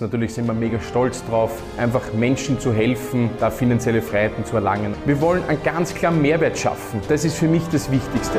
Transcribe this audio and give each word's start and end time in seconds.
Natürlich 0.00 0.32
sind 0.32 0.46
wir 0.46 0.54
mega 0.54 0.80
stolz 0.80 1.22
drauf, 1.26 1.62
einfach 1.76 2.12
Menschen 2.14 2.58
zu 2.58 2.72
helfen, 2.72 3.28
da 3.38 3.50
finanzielle 3.50 4.00
Freiheiten 4.00 4.44
zu 4.46 4.56
erlangen. 4.56 4.94
Wir 5.04 5.20
wollen 5.20 5.44
einen 5.44 5.62
ganz 5.62 5.94
klaren 5.94 6.22
Mehrwert 6.22 6.58
schaffen. 6.58 7.02
Das 7.08 7.24
ist 7.24 7.36
für 7.36 7.48
mich 7.48 7.62
das 7.70 7.90
Wichtigste. 7.90 8.38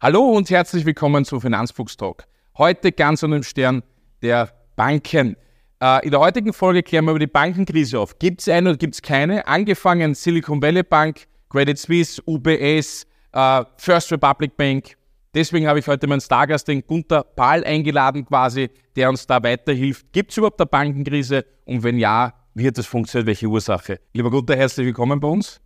Hallo 0.00 0.22
und 0.30 0.48
herzlich 0.48 0.86
willkommen 0.86 1.24
zu 1.26 1.38
Finanzfuchs 1.38 1.96
Talk. 1.98 2.24
Heute 2.56 2.92
ganz 2.92 3.22
an 3.24 3.32
dem 3.32 3.42
Stern 3.42 3.82
der 4.22 4.50
Banken. 4.74 5.36
Äh, 5.82 6.04
in 6.04 6.10
der 6.12 6.20
heutigen 6.20 6.54
Folge 6.54 6.82
klären 6.82 7.04
wir 7.04 7.10
über 7.10 7.18
die 7.18 7.26
Bankenkrise 7.26 7.98
auf. 7.98 8.18
Gibt 8.18 8.40
es 8.40 8.48
eine 8.48 8.70
oder 8.70 8.78
gibt 8.78 8.94
es 8.94 9.02
keine? 9.02 9.46
Angefangen 9.46 10.14
Silicon 10.14 10.62
Valley 10.62 10.82
Bank, 10.82 11.26
Credit 11.50 11.78
Suisse, 11.78 12.22
UBS, 12.26 13.06
äh, 13.32 13.64
First 13.76 14.12
Republic 14.12 14.56
Bank, 14.56 14.96
Deswegen 15.34 15.66
habe 15.66 15.80
ich 15.80 15.88
heute 15.88 16.06
meinen 16.06 16.20
Stargast, 16.20 16.68
den 16.68 16.86
Gunther 16.86 17.24
Pahl, 17.24 17.64
eingeladen 17.64 18.24
quasi, 18.24 18.70
der 18.94 19.08
uns 19.08 19.26
da 19.26 19.42
weiterhilft. 19.42 20.12
Gibt 20.12 20.30
es 20.30 20.36
überhaupt 20.36 20.60
eine 20.60 20.66
Bankenkrise? 20.66 21.44
Und 21.64 21.82
wenn 21.82 21.98
ja, 21.98 22.32
wie 22.54 22.68
hat 22.68 22.78
das 22.78 22.86
funktioniert? 22.86 23.26
Welche 23.26 23.48
Ursache? 23.48 24.00
Lieber 24.12 24.30
Gunther, 24.30 24.56
herzlich 24.56 24.86
willkommen 24.86 25.18
bei 25.18 25.26
uns. 25.26 25.60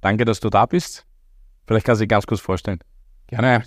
Danke, 0.00 0.24
dass 0.24 0.40
du 0.40 0.48
da 0.48 0.64
bist. 0.64 1.04
Vielleicht 1.66 1.84
kannst 1.84 2.00
du 2.00 2.04
dich 2.04 2.08
ganz 2.08 2.26
kurz 2.26 2.40
vorstellen. 2.40 2.78
Gerne. 3.26 3.62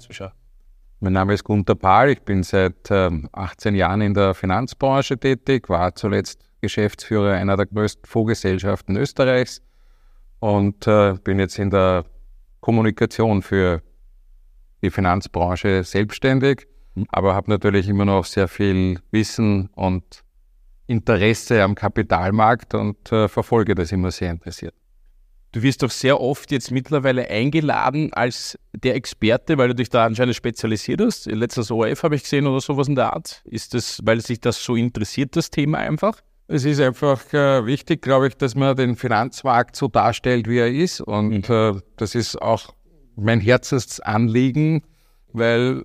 Mein 1.00 1.14
Name 1.14 1.34
ist 1.36 1.44
Gunther 1.44 1.76
Pahl. 1.76 2.10
Ich 2.10 2.22
bin 2.24 2.42
seit 2.42 2.90
ähm, 2.90 3.30
18 3.32 3.76
Jahren 3.76 4.02
in 4.02 4.16
der 4.16 4.34
Finanzbranche 4.34 5.20
tätig, 5.20 5.70
war 5.70 5.94
zuletzt 5.94 6.44
Geschäftsführer 6.62 7.34
einer 7.34 7.56
der 7.56 7.68
größten 7.68 8.06
Fondsgesellschaften 8.06 8.98
Österreichs 8.98 9.62
und 10.40 10.88
äh, 10.88 11.14
bin 11.24 11.38
jetzt 11.38 11.60
in 11.60 11.70
der 11.70 12.06
Kommunikation 12.62 13.44
für 13.44 13.84
die 14.82 14.90
Finanzbranche 14.90 15.84
selbstständig, 15.84 16.68
mhm. 16.96 17.06
aber 17.10 17.36
habe 17.36 17.50
natürlich 17.52 17.88
immer 17.88 18.06
noch 18.06 18.26
sehr 18.26 18.48
viel 18.48 19.00
Wissen 19.12 19.70
und 19.76 20.24
Interesse 20.88 21.62
am 21.64 21.76
Kapitalmarkt 21.76 22.74
und 22.74 23.12
äh, 23.12 23.28
verfolge 23.28 23.76
das 23.76 23.92
immer 23.92 24.12
sehr 24.12 24.32
interessiert. 24.32 24.74
Du 25.52 25.64
wirst 25.64 25.82
doch 25.82 25.90
sehr 25.90 26.22
oft 26.22 26.52
jetzt 26.52 26.70
mittlerweile 26.70 27.28
eingeladen 27.28 28.14
als 28.14 28.58
der 28.74 28.96
Experte, 28.96 29.58
weil 29.58 29.70
du 29.70 29.76
dich 29.76 29.90
da 29.90 30.06
anscheinend 30.06 30.36
spezialisiert 30.36 31.02
hast. 31.02 31.26
Letztes 31.26 31.72
ORF 31.72 32.04
habe 32.04 32.16
ich 32.16 32.24
gesehen 32.24 32.46
oder 32.46 32.62
sowas 32.62 32.88
in 32.88 32.96
der 32.96 33.14
Art. 33.14 33.42
Ist 33.46 33.74
das, 33.74 34.00
weil 34.04 34.22
sich 34.22 34.40
das 34.40 34.64
so 34.64 34.76
interessiert, 34.76 35.36
das 35.36 35.50
Thema 35.50 35.80
einfach? 35.80 36.22
Es 36.48 36.66
ist 36.66 36.80
einfach 36.80 37.32
äh, 37.34 37.66
wichtig, 37.66 38.02
glaube 38.02 38.28
ich, 38.28 38.38
dass 38.38 38.56
man 38.56 38.76
den 38.76 38.96
Finanzmarkt 38.96 39.76
so 39.76 39.88
darstellt, 39.88 40.48
wie 40.48 40.58
er 40.58 40.72
ist. 40.72 41.02
Und 41.02 41.50
mhm. 41.50 41.56
äh, 41.56 41.82
das 41.98 42.14
ist 42.14 42.40
auch 42.40 42.74
mein 43.20 43.40
Herzensanliegen, 43.40 44.84
weil 45.34 45.84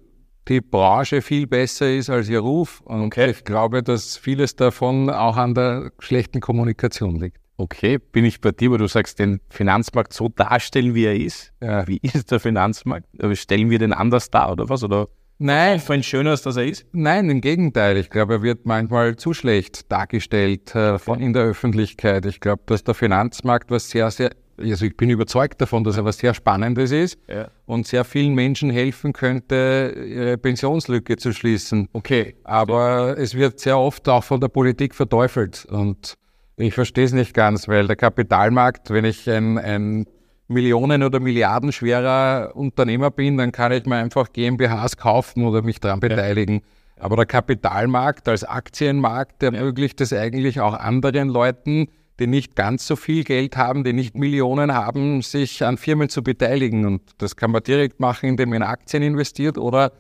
die 0.49 0.61
Branche 0.61 1.23
viel 1.23 1.47
besser 1.47 1.91
ist 1.91 2.11
als 2.11 2.29
ihr 2.29 2.41
Ruf. 2.41 2.81
Und 2.83 3.07
okay. 3.07 3.31
ich 3.31 3.45
glaube, 3.45 3.83
dass 3.83 4.17
vieles 4.17 4.57
davon 4.57 5.11
auch 5.11 5.37
an 5.37 5.55
der 5.55 5.93
schlechten 5.99 6.41
Kommunikation 6.41 7.17
liegt. 7.17 7.39
Okay, 7.57 7.99
bin 7.99 8.25
ich 8.25 8.41
bei 8.41 8.51
dir, 8.51 8.73
wo 8.73 8.77
du 8.77 8.89
sagst, 8.89 9.21
den 9.21 9.41
Finanzmarkt 9.49 10.13
so 10.13 10.29
darstellen, 10.29 10.95
wie 10.95 11.05
er 11.05 11.17
ist. 11.17 11.53
Ja. 11.63 11.87
Wie 11.87 11.99
ist 12.03 12.31
der 12.33 12.41
Finanzmarkt? 12.41 13.07
Stellen 13.35 13.71
wir 13.71 13.79
den 13.79 13.93
anders 13.93 14.31
dar 14.31 14.53
oder 14.53 14.69
was? 14.69 14.83
Oder 14.83 15.09
Nein. 15.39 15.81
Für 15.81 15.95
ein 15.95 16.03
schöner, 16.03 16.31
als 16.31 16.47
er 16.47 16.65
ist? 16.65 16.87
Nein, 16.93 17.29
im 17.29 17.41
Gegenteil. 17.41 17.97
Ich 17.97 18.11
glaube, 18.11 18.35
er 18.35 18.43
wird 18.43 18.67
manchmal 18.67 19.17
zu 19.17 19.35
schlecht 19.35 19.91
dargestellt 19.91 20.75
äh, 20.75 20.99
von, 20.99 21.21
in 21.21 21.33
der 21.33 21.45
Öffentlichkeit. 21.45 22.25
Ich 22.27 22.41
glaube, 22.41 22.63
dass 22.67 22.85
der 22.85 22.95
Finanzmarkt 22.95 23.71
was 23.71 23.91
sehr, 23.91 24.11
sehr 24.11 24.31
also 24.59 24.85
ich 24.85 24.97
bin 24.97 25.11
überzeugt 25.11 25.61
davon, 25.61 25.85
dass 25.85 25.97
er 25.97 26.05
was 26.05 26.19
sehr 26.19 26.35
Spannendes 26.35 26.91
ist 26.93 27.19
ja. 27.29 27.49
und 27.67 27.87
sehr 27.87 28.05
vielen 28.05 28.35
Menschen 28.35 28.71
helfen 28.71 29.13
könnte, 29.13 29.95
ihre 30.07 30.39
Pensionslücke 30.39 31.17
zu 31.17 31.33
schließen. 31.33 31.89
Okay. 31.93 32.37
Aber 32.45 33.19
es 33.19 33.35
wird 33.35 33.61
sehr 33.61 33.79
oft 33.79 34.09
auch 34.09 34.25
von 34.25 34.41
der 34.41 34.49
Politik 34.49 34.95
verteufelt 34.95 35.65
und 35.67 36.17
ich 36.57 36.75
verstehe 36.75 37.05
es 37.05 37.13
nicht 37.13 37.35
ganz, 37.35 37.67
weil 37.67 37.87
der 37.87 37.97
Kapitalmarkt, 37.97 38.91
wenn 38.91 39.05
ich 39.05 39.29
ein, 39.29 39.59
ein 39.59 40.07
Millionen- 40.47 41.03
oder 41.03 41.21
Milliardenschwerer 41.21 42.53
Unternehmer 42.55 43.11
bin, 43.11 43.39
dann 43.39 43.51
kann 43.51 43.73
ich 43.73 43.87
mir 43.87 43.97
einfach 43.97 44.33
GmbHs 44.33 44.97
kaufen 44.97 45.45
oder 45.45 45.63
mich 45.63 45.81
daran 45.81 46.01
beteiligen. 46.01 46.57
Ja. 46.97 47.05
Aber 47.05 47.17
der 47.17 47.27
Kapitalmarkt 47.27 48.29
als 48.29 48.45
Aktienmarkt 48.45 49.43
ermöglicht 49.43 50.01
es 50.01 50.13
eigentlich 50.13 50.61
auch 50.61 50.75
anderen 50.75 51.29
Leuten, 51.29 51.89
die 52.21 52.27
nicht 52.27 52.55
ganz 52.55 52.87
so 52.87 52.97
viel 52.97 53.25
Geld 53.25 53.57
haben, 53.57 53.85
die 53.85 53.93
nicht 53.93 54.15
Millionen 54.15 54.73
haben, 54.73 55.23
sich 55.23 55.65
an 55.65 55.77
Firmen 55.77 56.09
zu 56.09 56.23
beteiligen. 56.23 56.87
Und 56.87 57.03
das 57.19 57.37
kann 57.37 57.51
man 57.51 57.63
direkt 57.63 58.01
machen, 58.01 58.29
indem 58.29 58.51
man 58.51 58.57
in 58.57 58.63
Aktien 58.63 59.03
investiert 59.03 59.59
oder 59.59 59.93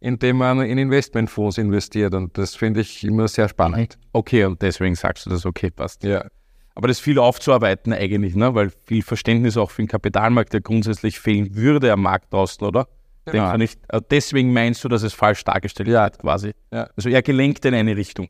indem 0.00 0.38
man 0.38 0.60
in 0.62 0.78
Investmentfonds 0.78 1.58
investiert. 1.58 2.14
Und 2.14 2.36
das 2.36 2.54
finde 2.54 2.80
ich 2.80 3.04
immer 3.04 3.28
sehr 3.28 3.48
spannend. 3.48 3.98
Okay, 4.12 4.44
und 4.44 4.60
deswegen 4.60 4.94
sagst 4.94 5.26
du 5.26 5.30
das, 5.30 5.46
okay, 5.46 5.70
passt. 5.70 6.04
Ja. 6.04 6.26
Aber 6.74 6.88
das 6.88 6.98
ist 6.98 7.04
viel 7.04 7.18
aufzuarbeiten 7.18 7.92
eigentlich, 7.92 8.34
ne? 8.34 8.54
weil 8.54 8.70
viel 8.86 9.02
Verständnis 9.02 9.56
auch 9.56 9.70
für 9.70 9.82
den 9.82 9.88
Kapitalmarkt, 9.88 10.52
der 10.52 10.60
grundsätzlich 10.60 11.20
fehlen 11.20 11.54
würde 11.54 11.92
am 11.92 12.02
Markt 12.02 12.32
draußen, 12.32 12.66
oder? 12.66 12.88
Genau. 13.26 13.56
Nicht, 13.56 13.78
also 13.88 14.04
deswegen 14.10 14.52
meinst 14.52 14.82
du, 14.82 14.88
dass 14.88 15.02
es 15.02 15.12
falsch 15.12 15.44
dargestellt 15.44 15.88
ja. 15.88 16.04
wird, 16.04 16.18
quasi. 16.18 16.52
Ja. 16.72 16.88
Also 16.96 17.08
er 17.08 17.22
gelenkt 17.22 17.64
in 17.64 17.74
eine 17.74 17.96
Richtung. 17.96 18.28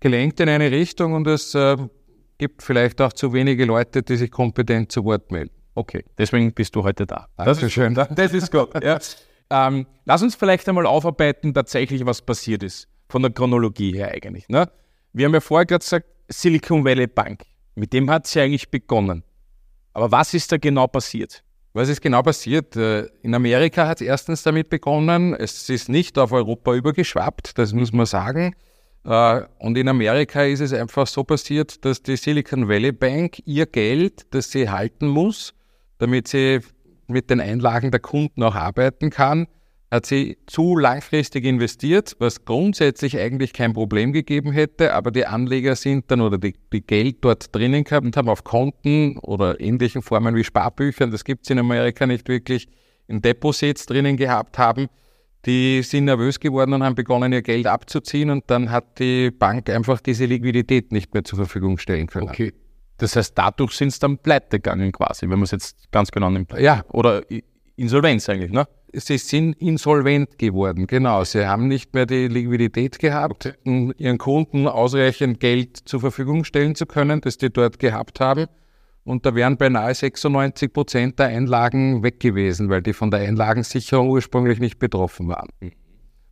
Gelenkt 0.00 0.40
in 0.40 0.48
eine 0.48 0.70
Richtung 0.70 1.12
und 1.12 1.26
es 1.26 1.54
äh, 1.54 1.76
gibt 2.38 2.62
vielleicht 2.62 3.00
auch 3.00 3.12
zu 3.12 3.32
wenige 3.32 3.64
Leute, 3.64 4.02
die 4.02 4.16
sich 4.16 4.30
kompetent 4.30 4.92
zu 4.92 5.04
Wort 5.04 5.30
melden. 5.30 5.54
Okay, 5.74 6.04
deswegen 6.16 6.52
bist 6.52 6.74
du 6.74 6.84
heute 6.84 7.06
da. 7.06 7.28
Das 7.36 7.62
ist 7.62 7.72
schön. 7.72 7.94
Das 7.94 8.32
ist 8.32 8.50
gut. 8.50 8.82
Ja. 8.82 8.98
Ähm, 9.48 9.86
lass 10.04 10.22
uns 10.22 10.34
vielleicht 10.34 10.68
einmal 10.68 10.86
aufarbeiten, 10.86 11.54
tatsächlich, 11.54 12.04
was 12.04 12.20
passiert 12.20 12.64
ist. 12.64 12.88
Von 13.08 13.22
der 13.22 13.30
Chronologie 13.30 13.94
her 13.94 14.10
eigentlich. 14.10 14.48
Ne? 14.48 14.68
Wir 15.12 15.26
haben 15.26 15.34
ja 15.34 15.40
vorher 15.40 15.66
gerade 15.66 15.84
gesagt, 15.84 16.06
Silicon 16.28 16.84
Valley 16.84 17.06
Bank. 17.06 17.44
Mit 17.76 17.92
dem 17.92 18.10
hat 18.10 18.26
sie 18.26 18.40
eigentlich 18.40 18.70
begonnen. 18.70 19.22
Aber 19.92 20.10
was 20.10 20.34
ist 20.34 20.50
da 20.50 20.56
genau 20.56 20.88
passiert? 20.88 21.44
Was 21.74 21.88
ist 21.88 22.00
genau 22.00 22.22
passiert? 22.22 22.74
Äh, 22.74 23.06
in 23.22 23.34
Amerika 23.34 23.86
hat 23.86 24.00
es 24.00 24.06
erstens 24.06 24.42
damit 24.42 24.68
begonnen, 24.68 25.34
es 25.34 25.68
ist 25.68 25.88
nicht 25.88 26.18
auf 26.18 26.32
Europa 26.32 26.74
übergeschwappt, 26.74 27.58
das 27.58 27.72
muss 27.72 27.92
man 27.92 28.06
sagen. 28.06 28.56
Äh, 29.06 29.42
und 29.58 29.78
in 29.78 29.88
Amerika 29.88 30.42
ist 30.42 30.60
es 30.60 30.72
einfach 30.72 31.06
so 31.06 31.22
passiert, 31.22 31.84
dass 31.84 32.02
die 32.02 32.16
Silicon 32.16 32.68
Valley 32.68 32.92
Bank 32.92 33.40
ihr 33.44 33.66
Geld, 33.66 34.26
das 34.30 34.50
sie 34.50 34.68
halten 34.68 35.06
muss, 35.06 35.54
damit 35.98 36.28
sie 36.28 36.60
mit 37.06 37.30
den 37.30 37.40
Einlagen 37.40 37.92
der 37.92 38.00
Kunden 38.00 38.42
auch 38.42 38.56
arbeiten 38.56 39.10
kann, 39.10 39.46
hat 39.92 40.06
sie 40.06 40.36
zu 40.46 40.76
langfristig 40.76 41.44
investiert, 41.44 42.16
was 42.18 42.44
grundsätzlich 42.44 43.16
eigentlich 43.16 43.52
kein 43.52 43.72
Problem 43.72 44.12
gegeben 44.12 44.50
hätte, 44.50 44.92
aber 44.92 45.12
die 45.12 45.24
Anleger 45.24 45.76
sind 45.76 46.10
dann 46.10 46.20
oder 46.20 46.38
die, 46.38 46.54
die 46.72 46.84
Geld 46.84 47.18
dort 47.20 47.54
drinnen 47.54 47.84
gehabt 47.84 48.04
und 48.04 48.16
haben 48.16 48.28
auf 48.28 48.42
Konten 48.42 49.18
oder 49.18 49.60
ähnlichen 49.60 50.02
Formen 50.02 50.34
wie 50.34 50.42
Sparbüchern, 50.42 51.12
das 51.12 51.22
gibt 51.22 51.44
es 51.44 51.50
in 51.50 51.60
Amerika 51.60 52.04
nicht 52.06 52.28
wirklich, 52.28 52.66
in 53.06 53.22
Deposits 53.22 53.86
drinnen 53.86 54.16
gehabt 54.16 54.58
haben, 54.58 54.88
die 55.46 55.82
sind 55.82 56.06
nervös 56.06 56.40
geworden 56.40 56.72
und 56.74 56.82
haben 56.82 56.94
begonnen, 56.96 57.32
ihr 57.32 57.42
Geld 57.42 57.66
abzuziehen 57.66 58.30
und 58.30 58.44
dann 58.48 58.70
hat 58.70 58.98
die 58.98 59.30
Bank 59.30 59.70
einfach 59.70 60.00
diese 60.00 60.26
Liquidität 60.26 60.92
nicht 60.92 61.14
mehr 61.14 61.24
zur 61.24 61.38
Verfügung 61.38 61.78
stellen 61.78 62.08
können. 62.08 62.28
Okay. 62.28 62.52
Das 62.98 63.14
heißt, 63.14 63.36
dadurch 63.36 63.72
sind 63.72 63.88
es 63.88 63.98
dann 63.98 64.18
pleite 64.18 64.58
gegangen 64.58 64.90
quasi, 64.90 65.22
wenn 65.22 65.38
man 65.38 65.42
es 65.42 65.50
jetzt 65.50 65.90
ganz 65.92 66.10
genau 66.10 66.30
nimmt. 66.30 66.52
Ja. 66.58 66.84
Oder 66.92 67.22
Insolvenz 67.76 68.28
eigentlich, 68.28 68.50
ne? 68.50 68.66
Sie 68.92 69.18
sind 69.18 69.52
insolvent 69.60 70.38
geworden, 70.38 70.86
genau. 70.86 71.22
Sie 71.24 71.46
haben 71.46 71.68
nicht 71.68 71.92
mehr 71.92 72.06
die 72.06 72.28
Liquidität 72.28 72.98
gehabt, 72.98 73.54
um 73.64 73.92
ihren 73.98 74.16
Kunden 74.16 74.66
ausreichend 74.66 75.38
Geld 75.40 75.76
zur 75.76 76.00
Verfügung 76.00 76.44
stellen 76.44 76.74
zu 76.74 76.86
können, 76.86 77.20
das 77.20 77.36
die 77.36 77.50
dort 77.50 77.78
gehabt 77.78 78.20
haben. 78.20 78.46
Und 79.06 79.24
da 79.24 79.36
wären 79.36 79.56
beinahe 79.56 79.94
96 79.94 80.72
Prozent 80.72 81.20
der 81.20 81.26
Einlagen 81.26 82.02
weg 82.02 82.18
gewesen, 82.18 82.68
weil 82.70 82.82
die 82.82 82.92
von 82.92 83.12
der 83.12 83.20
Einlagensicherung 83.20 84.10
ursprünglich 84.10 84.58
nicht 84.58 84.80
betroffen 84.80 85.28
waren. 85.28 85.48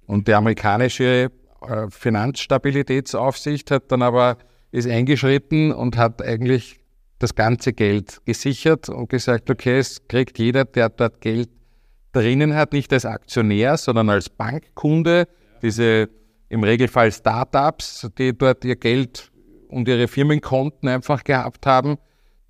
Und 0.06 0.26
die 0.26 0.34
amerikanische 0.34 1.30
äh, 1.62 1.88
Finanzstabilitätsaufsicht 1.88 3.70
hat 3.70 3.92
dann 3.92 4.02
aber 4.02 4.38
ist 4.72 4.88
eingeschritten 4.88 5.70
und 5.70 5.96
hat 5.96 6.20
eigentlich 6.20 6.80
das 7.20 7.36
ganze 7.36 7.72
Geld 7.72 8.20
gesichert 8.24 8.88
und 8.88 9.08
gesagt, 9.08 9.50
okay, 9.50 9.78
es 9.78 10.08
kriegt 10.08 10.36
jeder, 10.40 10.64
der 10.64 10.88
dort 10.88 11.20
Geld 11.20 11.50
drinnen 12.10 12.56
hat, 12.56 12.72
nicht 12.72 12.92
als 12.92 13.06
Aktionär, 13.06 13.76
sondern 13.76 14.10
als 14.10 14.28
Bankkunde, 14.28 15.28
diese 15.62 16.08
im 16.48 16.64
Regelfall 16.64 17.12
Startups, 17.12 18.10
die 18.18 18.36
dort 18.36 18.64
ihr 18.64 18.74
Geld 18.74 19.30
und 19.68 19.86
ihre 19.86 20.08
Firmenkonten 20.08 20.88
einfach 20.88 21.22
gehabt 21.22 21.66
haben, 21.66 21.98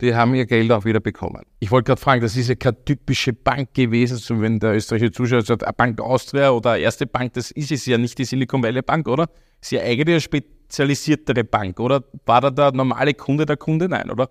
die 0.05 0.15
haben 0.15 0.35
ihr 0.35 0.47
Geld 0.47 0.71
auch 0.71 0.85
wieder 0.85 1.01
bekommen. 1.01 1.43
Ich 1.61 1.71
wollte 1.71 1.89
gerade 1.89 2.01
fragen, 2.01 2.21
das 2.21 2.37
ist 2.37 2.49
ja 2.49 2.55
keine 2.55 2.85
typische 2.85 3.33
Bank 3.33 3.75
gewesen, 3.75 4.17
so 4.19 4.41
wenn 4.41 4.61
der 4.61 4.75
österreichische 4.75 5.13
Zuschauer 5.13 5.43
sagt, 5.43 5.65
eine 5.65 5.73
Bank 5.73 6.01
Austria 6.01 6.51
oder 6.51 6.73
eine 6.73 6.83
erste 6.83 7.07
Bank, 7.07 7.33
das 7.33 7.51
ist 7.51 7.73
es 7.73 7.87
ja 7.87 7.99
nicht 7.99 8.19
die 8.19 8.25
Silicon 8.25 8.63
Valley 8.63 8.83
Bank, 8.83 9.09
oder? 9.09 9.29
Ist 9.61 9.73
ja 9.73 9.81
eigentlich 9.81 10.15
eine 10.15 10.21
spezialisiertere 10.21 11.45
Bank, 11.45 11.81
oder? 11.81 12.05
War 12.27 12.41
da 12.41 12.51
der 12.51 12.73
normale 12.73 13.15
Kunde 13.15 13.47
der 13.47 13.57
Kunde? 13.57 13.89
Nein, 13.89 14.11
oder? 14.11 14.29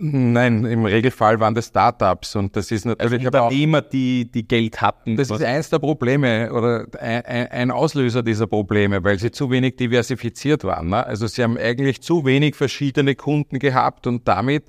Nein, 0.00 0.64
im 0.64 0.84
Regelfall 0.84 1.40
waren 1.40 1.56
das 1.56 1.66
Startups 1.66 2.36
und 2.36 2.54
das 2.54 2.70
ist 2.70 2.84
natürlich 2.84 3.26
also 3.26 3.38
Unternehmer, 3.38 3.82
die, 3.82 4.30
die 4.30 4.46
Geld 4.46 4.80
hatten. 4.80 5.16
Das 5.16 5.28
ist 5.28 5.42
eins 5.42 5.70
der 5.70 5.80
Probleme 5.80 6.52
oder 6.52 6.86
ein, 7.00 7.24
ein, 7.48 7.70
Auslöser 7.72 8.22
dieser 8.22 8.46
Probleme, 8.46 9.02
weil 9.02 9.18
sie 9.18 9.32
zu 9.32 9.50
wenig 9.50 9.74
diversifiziert 9.74 10.62
waren. 10.62 10.90
Ne? 10.90 11.04
Also 11.04 11.26
sie 11.26 11.42
haben 11.42 11.58
eigentlich 11.58 12.00
zu 12.00 12.24
wenig 12.24 12.54
verschiedene 12.54 13.16
Kunden 13.16 13.58
gehabt 13.58 14.06
und 14.06 14.28
damit, 14.28 14.66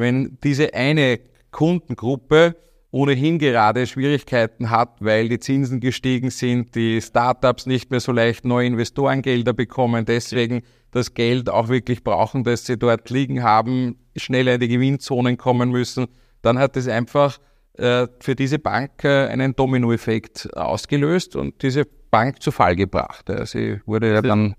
wenn 0.00 0.38
diese 0.42 0.74
eine 0.74 1.20
Kundengruppe 1.50 2.56
ohnehin 2.92 3.38
gerade 3.38 3.86
Schwierigkeiten 3.86 4.70
hat, 4.70 4.96
weil 5.00 5.28
die 5.28 5.38
Zinsen 5.38 5.80
gestiegen 5.80 6.30
sind, 6.30 6.74
die 6.74 7.00
Startups 7.00 7.66
nicht 7.66 7.90
mehr 7.90 8.00
so 8.00 8.12
leicht 8.12 8.44
neue 8.44 8.66
Investorengelder 8.66 9.52
bekommen, 9.52 10.04
deswegen 10.04 10.62
das 10.90 11.14
Geld 11.14 11.48
auch 11.48 11.68
wirklich 11.68 12.02
brauchen, 12.02 12.42
das 12.42 12.66
sie 12.66 12.76
dort 12.76 13.08
liegen 13.10 13.44
haben, 13.44 13.96
schneller 14.16 14.54
in 14.54 14.60
die 14.60 14.68
Gewinnzonen 14.68 15.36
kommen 15.36 15.70
müssen, 15.70 16.08
dann 16.42 16.58
hat 16.58 16.76
es 16.76 16.88
einfach 16.88 17.38
äh, 17.74 18.08
für 18.18 18.34
diese 18.34 18.58
Bank 18.58 19.04
äh, 19.04 19.26
einen 19.28 19.54
Dominoeffekt 19.54 20.56
ausgelöst 20.56 21.36
und 21.36 21.62
diese 21.62 21.86
Bank 22.10 22.42
zu 22.42 22.50
Fall 22.50 22.74
gebracht. 22.74 23.28
Ja, 23.28 23.46
sie 23.46 23.80
wurde 23.86 24.12
ja 24.12 24.20
dann 24.20 24.56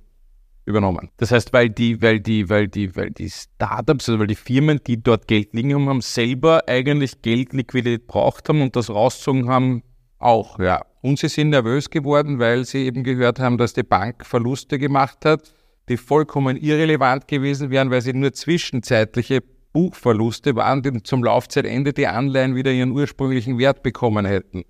übernommen. 0.66 1.10
Das 1.18 1.32
heißt, 1.32 1.54
weil 1.54 1.70
die, 1.70 2.02
weil 2.02 2.20
die, 2.20 2.50
weil 2.50 2.68
die, 2.68 2.96
weil 2.96 3.12
die 3.12 3.30
Startups, 3.30 4.10
also 4.10 4.20
weil 4.20 4.28
die 4.28 4.36
Firmen, 4.36 4.80
die 4.86 5.02
dort 5.02 5.28
Geld 5.28 5.54
liegen 5.54 5.88
haben, 5.88 6.02
selber 6.02 6.64
eigentlich 6.68 7.22
Geld 7.22 7.54
Liquidität 7.54 8.08
braucht 8.08 8.50
haben 8.50 8.62
und 8.62 8.76
das 8.76 8.90
rausgezogen 8.90 9.50
haben 9.50 9.84
auch, 10.20 10.60
ja. 10.60 10.82
Und 11.02 11.18
sie 11.18 11.30
sind 11.30 11.50
nervös 11.50 11.90
geworden, 11.90 12.38
weil 12.38 12.64
sie 12.64 12.86
eben 12.86 13.04
gehört 13.04 13.40
haben, 13.40 13.58
dass 13.58 13.74
die 13.74 13.84
Bank 13.84 14.24
Verluste 14.26 14.78
gemacht 14.78 15.26
hat 15.26 15.52
die 15.92 15.98
vollkommen 15.98 16.58
irrelevant 16.58 17.28
gewesen 17.28 17.70
wären, 17.70 17.92
weil 17.92 18.02
sie 18.02 18.14
nur 18.14 18.34
zwischenzeitliche 18.34 19.44
Buchverluste 19.74 20.56
waren, 20.56 20.82
die 20.82 21.04
zum 21.04 21.24
Laufzeitende 21.24 21.94
die 21.94 22.08
Anleihen 22.08 22.56
wieder 22.56 22.72
ihren 22.72 22.92
ursprünglichen 22.92 23.58
Wert 23.58 23.84
bekommen 23.84 24.26
hätten. 24.26 24.64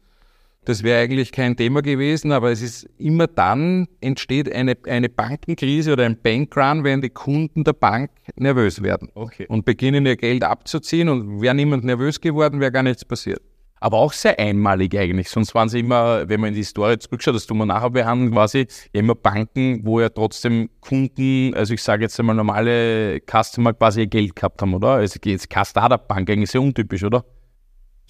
Das 0.65 0.83
wäre 0.83 1.01
eigentlich 1.01 1.31
kein 1.31 1.57
Thema 1.57 1.81
gewesen, 1.81 2.31
aber 2.31 2.51
es 2.51 2.61
ist 2.61 2.87
immer 2.99 3.25
dann 3.25 3.87
entsteht 3.99 4.53
eine, 4.53 4.77
eine 4.85 5.09
Bankenkrise 5.09 5.93
oder 5.93 6.05
ein 6.05 6.21
Bankrun, 6.21 6.83
wenn 6.83 7.01
die 7.01 7.09
Kunden 7.09 7.63
der 7.63 7.73
Bank 7.73 8.11
nervös 8.35 8.83
werden 8.83 9.09
okay. 9.15 9.47
und 9.49 9.65
beginnen 9.65 10.05
ihr 10.05 10.17
Geld 10.17 10.43
abzuziehen 10.43 11.09
und 11.09 11.41
wäre 11.41 11.55
niemand 11.55 11.83
nervös 11.83 12.21
geworden, 12.21 12.59
wäre 12.59 12.71
gar 12.71 12.83
nichts 12.83 13.03
passiert 13.03 13.41
aber 13.81 13.97
auch 13.97 14.13
sehr 14.13 14.39
einmalig 14.39 14.95
eigentlich. 14.95 15.27
Sonst 15.27 15.55
waren 15.55 15.67
sie 15.67 15.79
immer, 15.79 16.29
wenn 16.29 16.39
man 16.39 16.49
in 16.49 16.53
die 16.53 16.59
Historie 16.59 16.99
zurückschaut, 16.99 17.33
das 17.33 17.47
tun 17.47 17.57
wir 17.57 17.65
nachher 17.65 17.89
behandeln, 17.89 18.31
quasi 18.31 18.67
immer 18.93 19.15
Banken, 19.15 19.83
wo 19.83 19.99
ja 19.99 20.09
trotzdem 20.09 20.69
Kunden, 20.81 21.55
also 21.55 21.73
ich 21.73 21.81
sage 21.81 22.03
jetzt 22.03 22.19
einmal 22.19 22.35
normale 22.35 23.19
Customer 23.21 23.73
quasi 23.73 24.01
ihr 24.01 24.07
Geld 24.07 24.35
gehabt 24.35 24.61
haben, 24.61 24.75
oder? 24.75 24.89
Also 24.89 25.19
jetzt 25.25 25.49
keine 25.49 25.65
Startup-Bank, 25.65 26.29
eigentlich 26.29 26.51
sehr 26.51 26.61
untypisch, 26.61 27.03
oder? 27.03 27.25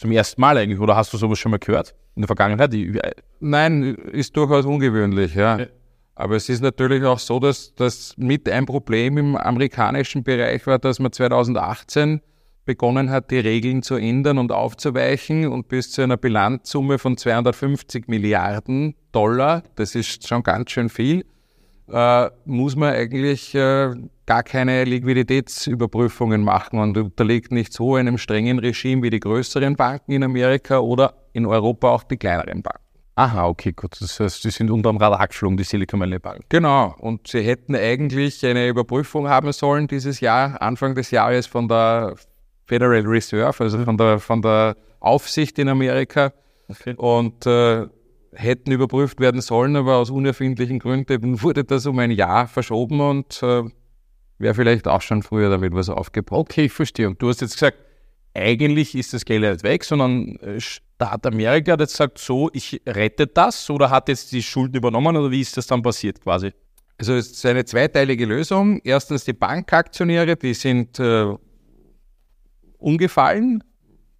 Zum 0.02 0.12
ersten 0.12 0.42
Mal 0.42 0.58
eigentlich, 0.58 0.80
oder 0.80 0.96
hast 0.96 1.14
du 1.14 1.18
sowas 1.18 1.38
schon 1.38 1.52
mal 1.52 1.60
gehört 1.60 1.94
in 2.16 2.24
der 2.24 2.28
Vergangenheit? 2.28 2.74
Nein, 3.40 3.94
ist 3.94 4.36
durchaus 4.36 4.66
ungewöhnlich, 4.66 5.36
ja. 5.36 5.60
ja. 5.60 5.68
Aber 6.16 6.36
es 6.38 6.50
ist 6.50 6.62
natürlich 6.62 7.04
auch 7.04 7.20
so, 7.20 7.40
dass 7.40 7.76
das 7.76 8.16
mit 8.18 8.50
ein 8.50 8.66
Problem 8.66 9.20
im 9.20 9.36
amerikanischen 9.36 10.24
Bereich 10.24 10.66
war, 10.66 10.80
dass 10.80 10.98
man 10.98 11.12
2018 11.12 12.20
begonnen 12.66 13.12
hat, 13.12 13.30
die 13.30 13.38
Regeln 13.38 13.84
zu 13.84 13.94
ändern 13.94 14.40
und 14.40 14.52
aufzuweichen 14.52 15.48
und 15.48 15.68
bis 15.68 15.92
zu 15.92 16.02
einer 16.02 16.18
Bilanzsumme 16.18 16.98
von 16.98 17.16
250 17.16 18.08
Milliarden 18.08 18.96
Dollar, 19.12 19.62
das 19.76 19.94
ist 19.94 20.28
schon 20.28 20.42
ganz 20.42 20.72
schön 20.72 20.90
viel, 20.90 21.26
äh, 21.92 22.30
muss 22.46 22.76
man 22.76 22.96
eigentlich 22.96 23.54
äh, 23.54 23.94
gar 24.32 24.44
keine 24.44 24.86
Liquiditätsüberprüfungen 24.86 26.42
machen 26.42 26.80
und 26.80 26.98
unterliegt 26.98 27.52
nicht 27.52 27.74
so 27.74 27.96
einem 27.96 28.18
strengen 28.18 28.60
Regime 28.60 29.04
wie 29.04 29.10
die 29.10 29.20
größeren 29.20 29.76
Banken 29.76 30.14
in 30.14 30.24
Amerika 30.24 30.80
oder 30.80 31.16
in 31.34 31.46
Europa 31.46 31.90
auch 31.90 32.04
die 32.04 32.16
kleineren 32.16 32.62
Banken. 32.62 32.80
Aha, 33.16 33.48
okay, 33.48 33.74
gut. 33.74 34.00
Das 34.00 34.22
heißt, 34.22 34.42
die 34.46 34.52
sind 34.52 34.72
unterm 34.72 34.96
Radar 34.96 35.28
geflogen, 35.28 35.58
die 35.58 35.66
Silicon 35.66 36.00
Valley 36.00 36.20
Bank. 36.20 36.46
Genau. 36.48 36.96
Und 37.00 37.28
sie 37.28 37.42
hätten 37.42 37.76
eigentlich 37.76 38.46
eine 38.46 38.70
Überprüfung 38.70 39.28
haben 39.28 39.52
sollen 39.52 39.90
dieses 39.90 40.22
Jahr, 40.22 40.62
Anfang 40.62 40.96
des 40.96 41.12
Jahres 41.12 41.46
von 41.46 41.68
der 41.68 42.16
Federal 42.64 43.02
Reserve, 43.02 43.62
also 43.62 43.84
von 43.84 43.98
der, 43.98 44.20
von 44.20 44.42
der 44.42 44.78
Aufsicht 45.02 45.60
in 45.60 45.68
Amerika. 45.68 46.32
Okay. 46.70 46.94
Und 46.96 47.46
äh, 47.46 47.86
hätten 48.32 48.72
überprüft 48.72 49.20
werden 49.20 49.42
sollen, 49.42 49.76
aber 49.76 49.98
aus 49.98 50.10
unerfindlichen 50.10 50.80
Gründen 50.80 51.42
wurde 51.42 51.66
das 51.66 51.86
um 51.86 52.00
ein 52.00 52.12
Jahr 52.12 52.48
verschoben 52.48 53.02
und 53.02 53.44
äh, 53.44 53.64
wäre 54.42 54.54
vielleicht 54.54 54.88
auch 54.88 55.02
schon 55.02 55.24
früher 55.24 55.50
damit 55.50 55.74
was 55.74 55.90
aufgebaut. 55.90 56.48
Okay, 56.50 56.66
ich 56.66 56.74
verstehe. 56.74 57.08
Und 57.08 57.22
du 57.22 57.30
hast 57.30 57.42
jetzt 57.42 57.54
gesagt, 57.54 57.78
eigentlich 58.34 58.96
ist 58.96 59.14
das 59.14 59.26
Geld 59.26 59.42
nicht 59.42 59.64
weg, 59.64 59.84
sondern 59.84 60.36
äh, 60.38 60.60
Staat 60.60 61.26
Amerika 61.26 61.74
hat 61.74 61.82
jetzt 61.82 61.94
gesagt, 61.94 62.18
so, 62.18 62.50
ich 62.54 62.82
rette 62.86 63.28
das 63.28 63.70
oder 63.70 63.90
hat 63.90 64.08
jetzt 64.08 64.32
die 64.32 64.44
Schulden 64.44 64.76
übernommen 64.76 65.16
oder 65.18 65.32
wie 65.32 65.42
ist 65.42 65.58
das 65.58 65.68
dann 65.68 65.82
passiert 65.82 66.22
quasi? 66.22 66.52
Also 66.98 67.14
es 67.16 67.32
ist 67.32 67.46
eine 67.46 67.66
zweiteilige 67.66 68.26
Lösung. 68.26 68.80
Erstens 68.84 69.26
die 69.26 69.34
Bankaktionäre, 69.34 70.36
die 70.36 70.54
sind 70.54 71.00
äh, 71.00 71.34
umgefallen. 72.78 73.64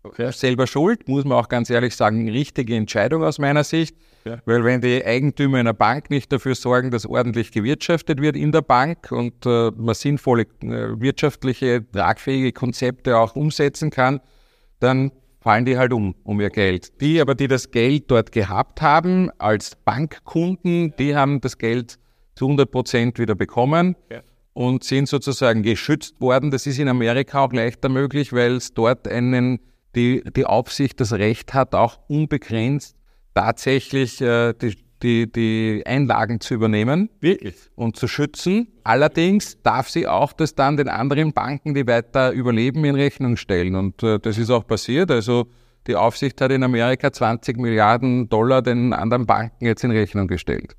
Okay. 0.04 0.32
Selber 0.32 0.66
schuld, 0.66 1.08
muss 1.08 1.26
man 1.26 1.38
auch 1.38 1.48
ganz 1.48 1.70
ehrlich 1.70 1.96
sagen, 1.96 2.28
richtige 2.30 2.76
Entscheidung 2.76 3.24
aus 3.24 3.38
meiner 3.38 3.64
Sicht. 3.64 3.96
Ja. 4.26 4.40
Weil 4.46 4.64
wenn 4.64 4.82
die 4.82 5.04
Eigentümer 5.04 5.58
einer 5.58 5.74
Bank 5.74 6.10
nicht 6.10 6.32
dafür 6.32 6.56
sorgen, 6.56 6.92
dass 6.92 7.06
ordentlich 7.06 7.52
gewirtschaftet 7.52 8.22
wird 8.22 8.36
in 8.36 8.52
der 8.52 8.62
Bank 8.62 9.12
und 9.12 9.46
äh, 9.46 9.72
man 9.76 9.96
sinnvolle 9.96 10.44
äh, 10.64 11.00
wirtschaftliche, 11.00 11.84
tragfähige 11.92 12.52
Konzepte 12.52 13.18
auch 13.18 13.36
umsetzen 13.36 13.90
kann, 13.90 14.20
dann 14.80 15.12
fallen 15.40 15.66
die 15.66 15.78
halt 15.78 15.94
um, 15.94 16.16
um 16.24 16.40
ihr 16.40 16.52
Geld. 16.52 17.02
Die 17.02 17.20
aber, 17.20 17.34
die 17.34 17.48
das 17.48 17.72
Geld 17.72 18.10
dort 18.10 18.32
gehabt 18.32 18.82
haben 18.82 19.32
als 19.40 19.76
Bankkunden, 19.76 20.94
die 20.98 21.16
haben 21.16 21.42
das 21.42 21.58
Geld 21.58 21.98
zu 22.36 22.46
100 22.46 22.72
Prozent 22.72 23.20
wieder 23.20 23.36
bekommen. 23.36 23.96
Ja 24.12 24.22
und 24.54 24.84
sind 24.84 25.08
sozusagen 25.08 25.64
geschützt 25.64 26.20
worden. 26.20 26.52
Das 26.52 26.68
ist 26.68 26.80
in 26.80 26.90
Amerika 26.90 27.46
auch 27.46 27.54
leichter 27.54 27.90
möglich, 27.90 28.34
weil 28.34 28.56
es 28.56 28.74
dort 28.74 29.08
einen, 29.08 29.60
die, 29.96 30.24
die 30.36 30.46
Aufsicht 30.46 31.00
das 31.00 31.14
Recht 31.14 31.54
hat, 31.54 31.76
auch 31.76 32.00
unbegrenzt 32.08 32.96
tatsächlich 33.34 34.22
äh, 34.22 34.54
die, 34.54 34.78
die, 35.02 35.32
die 35.32 35.84
Einlagen 35.86 36.40
zu 36.40 36.54
übernehmen 36.54 37.10
Wirklich? 37.20 37.56
und 37.76 37.96
zu 37.96 38.08
schützen. 38.08 38.68
Allerdings 38.84 39.62
darf 39.62 39.90
sie 39.90 40.08
auch 40.08 40.34
das 40.34 40.56
dann 40.56 40.78
den 40.78 40.90
anderen 40.90 41.34
Banken, 41.34 41.74
die 41.74 41.88
weiter 41.88 42.32
überleben, 42.32 42.86
in 42.86 42.96
Rechnung 42.96 43.38
stellen. 43.38 43.76
Und 43.76 44.04
äh, 44.04 44.20
das 44.20 44.38
ist 44.38 44.50
auch 44.50 44.66
passiert. 44.66 45.12
Also 45.12 45.48
die 45.88 45.96
Aufsicht 45.96 46.40
hat 46.42 46.52
in 46.52 46.64
Amerika 46.64 47.12
20 47.12 47.58
Milliarden 47.58 48.30
Dollar 48.30 48.62
den 48.62 48.94
anderen 48.94 49.26
Banken 49.26 49.66
jetzt 49.66 49.84
in 49.84 49.92
Rechnung 49.92 50.28
gestellt. 50.28 50.76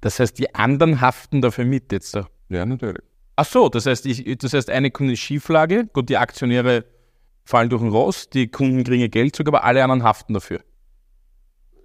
Das 0.00 0.20
heißt, 0.20 0.38
die 0.38 0.54
anderen 0.54 1.00
haften 1.00 1.42
dafür 1.42 1.64
mit 1.64 1.92
jetzt. 1.92 2.18
Ja, 2.48 2.64
natürlich. 2.64 3.02
Ach 3.36 3.44
so, 3.44 3.68
das 3.68 3.84
heißt, 3.84 4.06
ich, 4.06 4.38
das 4.38 4.54
heißt, 4.54 4.70
eine 4.70 4.90
Kunde 4.90 5.12
ist 5.12 5.18
Schieflage, 5.18 5.86
gut, 5.92 6.08
die 6.08 6.16
Aktionäre 6.16 6.86
fallen 7.46 7.70
durch 7.70 7.80
den 7.80 7.90
Rost, 7.90 8.34
die 8.34 8.48
Kunden 8.48 8.84
kriegen 8.84 9.00
ihr 9.00 9.08
Geld 9.08 9.34
zurück, 9.34 9.48
aber 9.48 9.64
alle 9.64 9.82
anderen 9.82 10.02
haften 10.02 10.34
dafür. 10.34 10.60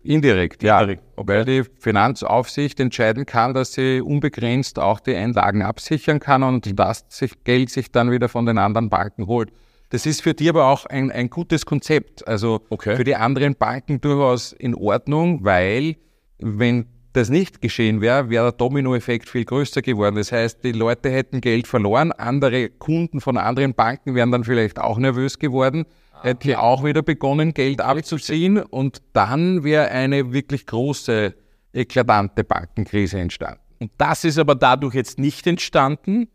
Indirekt, 0.03 0.63
ja. 0.63 0.81
Indirekt. 0.81 1.03
Weil 1.15 1.45
die 1.45 1.63
Finanzaufsicht 1.79 2.79
entscheiden 2.79 3.25
kann, 3.25 3.53
dass 3.53 3.73
sie 3.73 4.01
unbegrenzt 4.01 4.79
auch 4.79 4.99
die 4.99 5.15
Einlagen 5.15 5.61
absichern 5.61 6.19
kann 6.19 6.41
und 6.41 6.77
das 6.77 7.05
Geld 7.43 7.69
sich 7.69 7.91
dann 7.91 8.11
wieder 8.11 8.27
von 8.27 8.45
den 8.47 8.57
anderen 8.57 8.89
Banken 8.89 9.27
holt. 9.27 9.51
Das 9.91 10.05
ist 10.05 10.23
für 10.23 10.33
die 10.33 10.49
aber 10.49 10.65
auch 10.67 10.85
ein, 10.85 11.11
ein 11.11 11.29
gutes 11.29 11.65
Konzept. 11.65 12.27
Also 12.27 12.61
okay. 12.69 12.95
für 12.95 13.03
die 13.03 13.15
anderen 13.15 13.55
Banken 13.55 14.01
durchaus 14.01 14.53
in 14.53 14.73
Ordnung, 14.73 15.43
weil 15.43 15.97
wenn 16.39 16.87
das 17.13 17.29
nicht 17.29 17.61
geschehen 17.61 18.01
wäre, 18.01 18.29
wäre 18.29 18.45
der 18.45 18.51
Dominoeffekt 18.53 19.29
viel 19.29 19.45
größer 19.45 19.81
geworden. 19.81 20.15
Das 20.15 20.31
heißt, 20.31 20.63
die 20.63 20.71
Leute 20.71 21.09
hätten 21.09 21.41
Geld 21.41 21.67
verloren, 21.67 22.11
andere 22.11 22.69
Kunden 22.69 23.21
von 23.21 23.37
anderen 23.37 23.73
Banken 23.73 24.15
wären 24.15 24.31
dann 24.31 24.43
vielleicht 24.43 24.79
auch 24.79 24.97
nervös 24.97 25.39
geworden, 25.39 25.85
ah, 26.13 26.23
hätten 26.23 26.55
auch 26.55 26.83
wieder 26.83 27.01
begonnen, 27.01 27.53
Geld 27.53 27.81
abzuziehen 27.81 28.57
und 28.57 29.01
dann 29.13 29.63
wäre 29.63 29.89
eine 29.89 30.31
wirklich 30.33 30.65
große, 30.65 31.35
eklatante 31.73 32.43
Bankenkrise 32.43 33.19
entstanden. 33.19 33.61
Und 33.79 33.91
das 33.97 34.23
ist 34.23 34.37
aber 34.37 34.55
dadurch 34.55 34.93
jetzt 34.93 35.17
nicht 35.17 35.47
entstanden. 35.47 36.27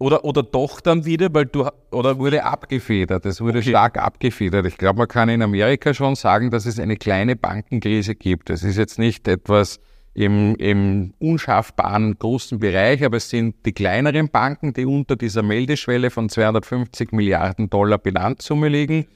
Oder, 0.00 0.24
oder 0.24 0.44
doch 0.44 0.80
dann 0.80 1.04
wieder, 1.04 1.28
weil 1.34 1.46
du, 1.46 1.68
oder 1.90 2.18
wurde 2.18 2.44
abgefedert, 2.44 3.26
es 3.26 3.40
wurde 3.40 3.58
okay. 3.58 3.70
stark 3.70 3.98
abgefedert. 3.98 4.64
Ich 4.66 4.78
glaube, 4.78 4.98
man 4.98 5.08
kann 5.08 5.28
in 5.28 5.42
Amerika 5.42 5.92
schon 5.92 6.14
sagen, 6.14 6.50
dass 6.50 6.66
es 6.66 6.78
eine 6.78 6.96
kleine 6.96 7.34
Bankenkrise 7.34 8.14
gibt. 8.14 8.48
Es 8.48 8.62
ist 8.62 8.76
jetzt 8.76 9.00
nicht 9.00 9.26
etwas 9.26 9.80
im, 10.14 10.54
im 10.56 11.14
unschaffbaren 11.18 12.16
großen 12.16 12.60
Bereich, 12.60 13.04
aber 13.04 13.16
es 13.16 13.28
sind 13.28 13.66
die 13.66 13.72
kleineren 13.72 14.28
Banken, 14.28 14.72
die 14.72 14.84
unter 14.84 15.16
dieser 15.16 15.42
Meldeschwelle 15.42 16.10
von 16.10 16.28
250 16.28 17.10
Milliarden 17.10 17.68
Dollar 17.68 17.98
Bilanzsumme 17.98 18.68
liegen. 18.68 19.06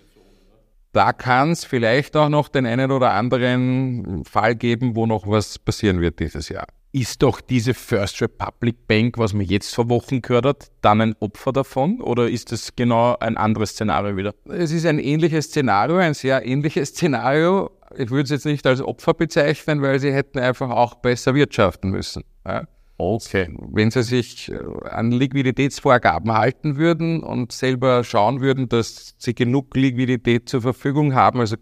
Da 0.92 1.12
kann 1.12 1.52
es 1.52 1.64
vielleicht 1.64 2.16
auch 2.16 2.28
noch 2.28 2.48
den 2.48 2.66
einen 2.66 2.90
oder 2.90 3.12
anderen 3.12 4.24
Fall 4.24 4.56
geben, 4.56 4.96
wo 4.96 5.06
noch 5.06 5.28
was 5.28 5.60
passieren 5.60 6.00
wird 6.00 6.18
dieses 6.18 6.48
Jahr. 6.48 6.66
Ist 6.92 7.22
doch 7.22 7.40
diese 7.40 7.72
First 7.72 8.20
Republic 8.20 8.86
Bank, 8.86 9.16
was 9.16 9.32
man 9.32 9.46
jetzt 9.46 9.74
vor 9.74 9.88
Wochen 9.88 10.20
gehört 10.20 10.44
hat, 10.44 10.70
dann 10.82 11.00
ein 11.00 11.14
Opfer 11.20 11.52
davon? 11.52 12.02
Oder 12.02 12.28
ist 12.28 12.52
das 12.52 12.76
genau 12.76 13.16
ein 13.18 13.38
anderes 13.38 13.70
Szenario 13.70 14.16
wieder? 14.16 14.34
Es 14.44 14.72
ist 14.72 14.84
ein 14.84 14.98
ähnliches 14.98 15.46
Szenario, 15.46 15.96
ein 15.96 16.12
sehr 16.12 16.44
ähnliches 16.44 16.90
Szenario. 16.90 17.70
Ich 17.96 18.10
würde 18.10 18.24
es 18.24 18.30
jetzt 18.30 18.44
nicht 18.44 18.66
als 18.66 18.82
Opfer 18.82 19.14
bezeichnen, 19.14 19.80
weil 19.80 19.98
sie 20.00 20.12
hätten 20.12 20.38
einfach 20.38 20.68
auch 20.68 20.96
besser 20.96 21.34
wirtschaften 21.34 21.90
müssen. 21.90 22.24
Ja. 22.46 22.64
Okay. 22.98 23.48
Wenn 23.72 23.90
sie 23.90 24.02
sich 24.02 24.52
äh, 24.52 24.58
an 24.88 25.10
Liquiditätsvorgaben 25.10 26.30
halten 26.32 26.76
würden 26.76 27.22
und 27.22 27.50
selber 27.50 28.04
schauen 28.04 28.40
würden, 28.40 28.68
dass 28.68 29.14
sie 29.16 29.34
genug 29.34 29.74
Liquidität 29.74 30.48
zur 30.48 30.60
Verfügung 30.60 31.14
haben, 31.14 31.40
also 31.40 31.56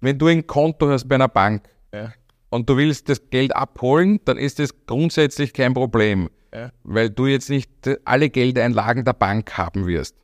wenn 0.00 0.18
du 0.18 0.26
ein 0.26 0.46
Konto 0.46 0.88
hast 0.88 1.06
bei 1.06 1.14
einer 1.14 1.28
Bank, 1.28 1.68
ja 1.94 2.12
und 2.52 2.68
du 2.68 2.76
willst 2.76 3.08
das 3.08 3.30
Geld 3.30 3.56
abholen, 3.56 4.20
dann 4.26 4.36
ist 4.36 4.58
das 4.58 4.74
grundsätzlich 4.86 5.54
kein 5.54 5.72
Problem, 5.72 6.28
ja. 6.52 6.70
weil 6.84 7.08
du 7.08 7.26
jetzt 7.26 7.48
nicht 7.48 7.70
alle 8.04 8.28
Geldeinlagen 8.28 9.06
der 9.06 9.14
Bank 9.14 9.56
haben 9.56 9.86
wirst. 9.86 10.16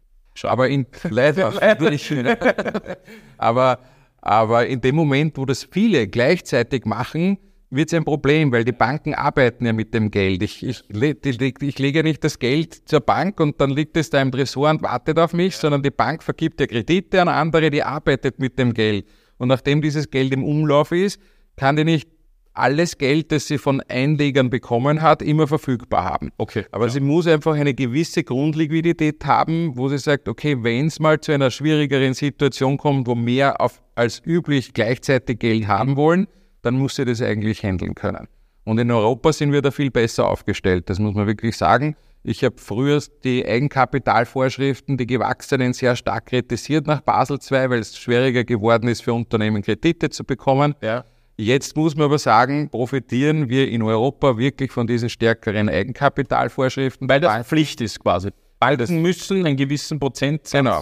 Aber 0.43 0.69
in, 0.69 0.87
leider, 1.09 1.53
aber, 3.39 3.79
aber 4.21 4.67
in 4.67 4.81
dem 4.83 4.95
Moment, 4.95 5.39
wo 5.39 5.47
das 5.47 5.65
viele 5.65 6.07
gleichzeitig 6.07 6.85
machen, 6.85 7.39
wird 7.71 7.89
es 7.89 7.95
ein 7.95 8.05
Problem, 8.05 8.53
weil 8.53 8.65
die 8.65 8.73
Banken 8.73 9.15
arbeiten 9.15 9.65
ja 9.65 9.73
mit 9.73 9.95
dem 9.95 10.11
Geld. 10.11 10.43
Ich, 10.43 10.63
ich, 10.63 10.85
ich, 10.91 11.63
ich 11.63 11.79
lege 11.79 11.99
ja 12.01 12.03
nicht 12.03 12.23
das 12.23 12.39
Geld 12.39 12.75
zur 12.89 13.01
Bank 13.01 13.41
und 13.41 13.59
dann 13.59 13.71
liegt 13.71 13.97
es 13.97 14.11
da 14.11 14.21
im 14.21 14.33
Tresor 14.33 14.69
und 14.69 14.83
wartet 14.83 15.19
auf 15.19 15.33
mich, 15.33 15.55
ja. 15.55 15.61
sondern 15.61 15.83
die 15.83 15.91
Bank 15.91 16.23
vergibt 16.23 16.61
ja 16.61 16.67
Kredite 16.67 17.23
an 17.23 17.29
andere, 17.29 17.71
die 17.71 17.83
arbeitet 17.83 18.39
mit 18.39 18.59
dem 18.59 18.75
Geld. 18.75 19.07
Und 19.39 19.49
nachdem 19.49 19.81
dieses 19.81 20.11
Geld 20.11 20.35
im 20.35 20.45
Umlauf 20.45 20.93
ist, 20.93 21.19
kann 21.57 21.77
die 21.77 21.85
nicht 21.85 22.18
alles 22.59 22.99
Geld, 22.99 23.33
das 23.33 23.47
sie 23.47 23.59
von 23.59 23.81
Einlegern 23.89 24.51
bekommen 24.51 25.01
hat, 25.01 25.23
immer 25.23 25.47
verfügbar 25.47 26.05
haben. 26.05 26.33
Okay. 26.39 26.65
Aber 26.73 26.87
ja. 26.87 26.91
sie 26.91 27.01
muss 27.01 27.27
einfach 27.27 27.55
eine 27.55 27.75
gewisse 27.75 28.25
Grundliquidität 28.25 29.25
haben, 29.25 29.77
wo 29.77 29.89
sie 29.89 29.99
sagt, 29.99 30.29
okay, 30.29 30.57
wenn 30.63 30.87
es 30.87 31.01
mal 31.01 31.21
zu 31.21 31.33
einer 31.33 31.51
schwierigeren 31.51 32.15
Situation 32.15 32.77
kommt, 32.77 33.07
wo 33.07 33.15
mehr 33.15 33.61
auf, 33.61 33.83
als 33.95 34.23
üblich 34.25 34.75
gleichzeitig 34.75 35.39
Geld 35.39 35.69
haben 35.69 35.97
wollen, 35.97 36.27
dann 36.63 36.77
muss 36.77 36.97
sie 36.97 37.05
das 37.05 37.23
eigentlich 37.23 37.63
handeln 37.63 37.95
können. 37.95 38.29
Und 38.65 38.79
in 38.79 38.91
Europa 38.91 39.33
sind 39.33 39.53
wir 39.53 39.63
da 39.63 39.71
viel 39.71 39.91
besser 39.91 40.29
aufgestellt, 40.29 40.91
das 40.91 40.99
muss 40.99 41.15
man 41.15 41.27
wirklich 41.27 41.57
sagen. 41.57 41.97
Ich 42.25 42.45
habe 42.45 42.57
früher 42.59 43.01
die 43.25 43.47
Eigenkapitalvorschriften, 43.47 44.99
die 44.99 45.07
Gewachsenen, 45.07 45.73
sehr 45.73 45.97
stark 45.97 46.27
kritisiert 46.27 46.87
nach 46.87 47.01
Basel 47.01 47.39
II, 47.39 47.71
weil 47.71 47.79
es 47.79 47.97
schwieriger 47.97 48.45
geworden 48.45 48.89
ist, 48.89 49.03
für 49.03 49.15
Unternehmen 49.15 49.63
Kredite 49.63 50.11
zu 50.11 50.25
bekommen. 50.25 50.75
Ja. 50.83 51.05
Jetzt 51.41 51.77
muss 51.77 51.95
man 51.95 52.07
aber 52.07 52.19
sagen, 52.19 52.69
profitieren 52.69 53.49
wir 53.49 53.69
in 53.69 53.83
Europa 53.83 54.37
wirklich 54.37 54.73
von 54.73 54.89
diesen 54.89 55.09
stärkeren 55.09 55.69
Eigenkapitalvorschriften. 55.69 57.09
Weil 57.09 57.21
das 57.21 57.47
Pflicht 57.47 57.81
ist 57.81 58.01
quasi. 58.01 58.31
Weil 58.59 58.77
das 58.77 58.91
müssen 58.91 59.47
einen 59.47 59.57
gewissen 59.57 60.01
Prozentsatz 60.01 60.51
genau. 60.51 60.81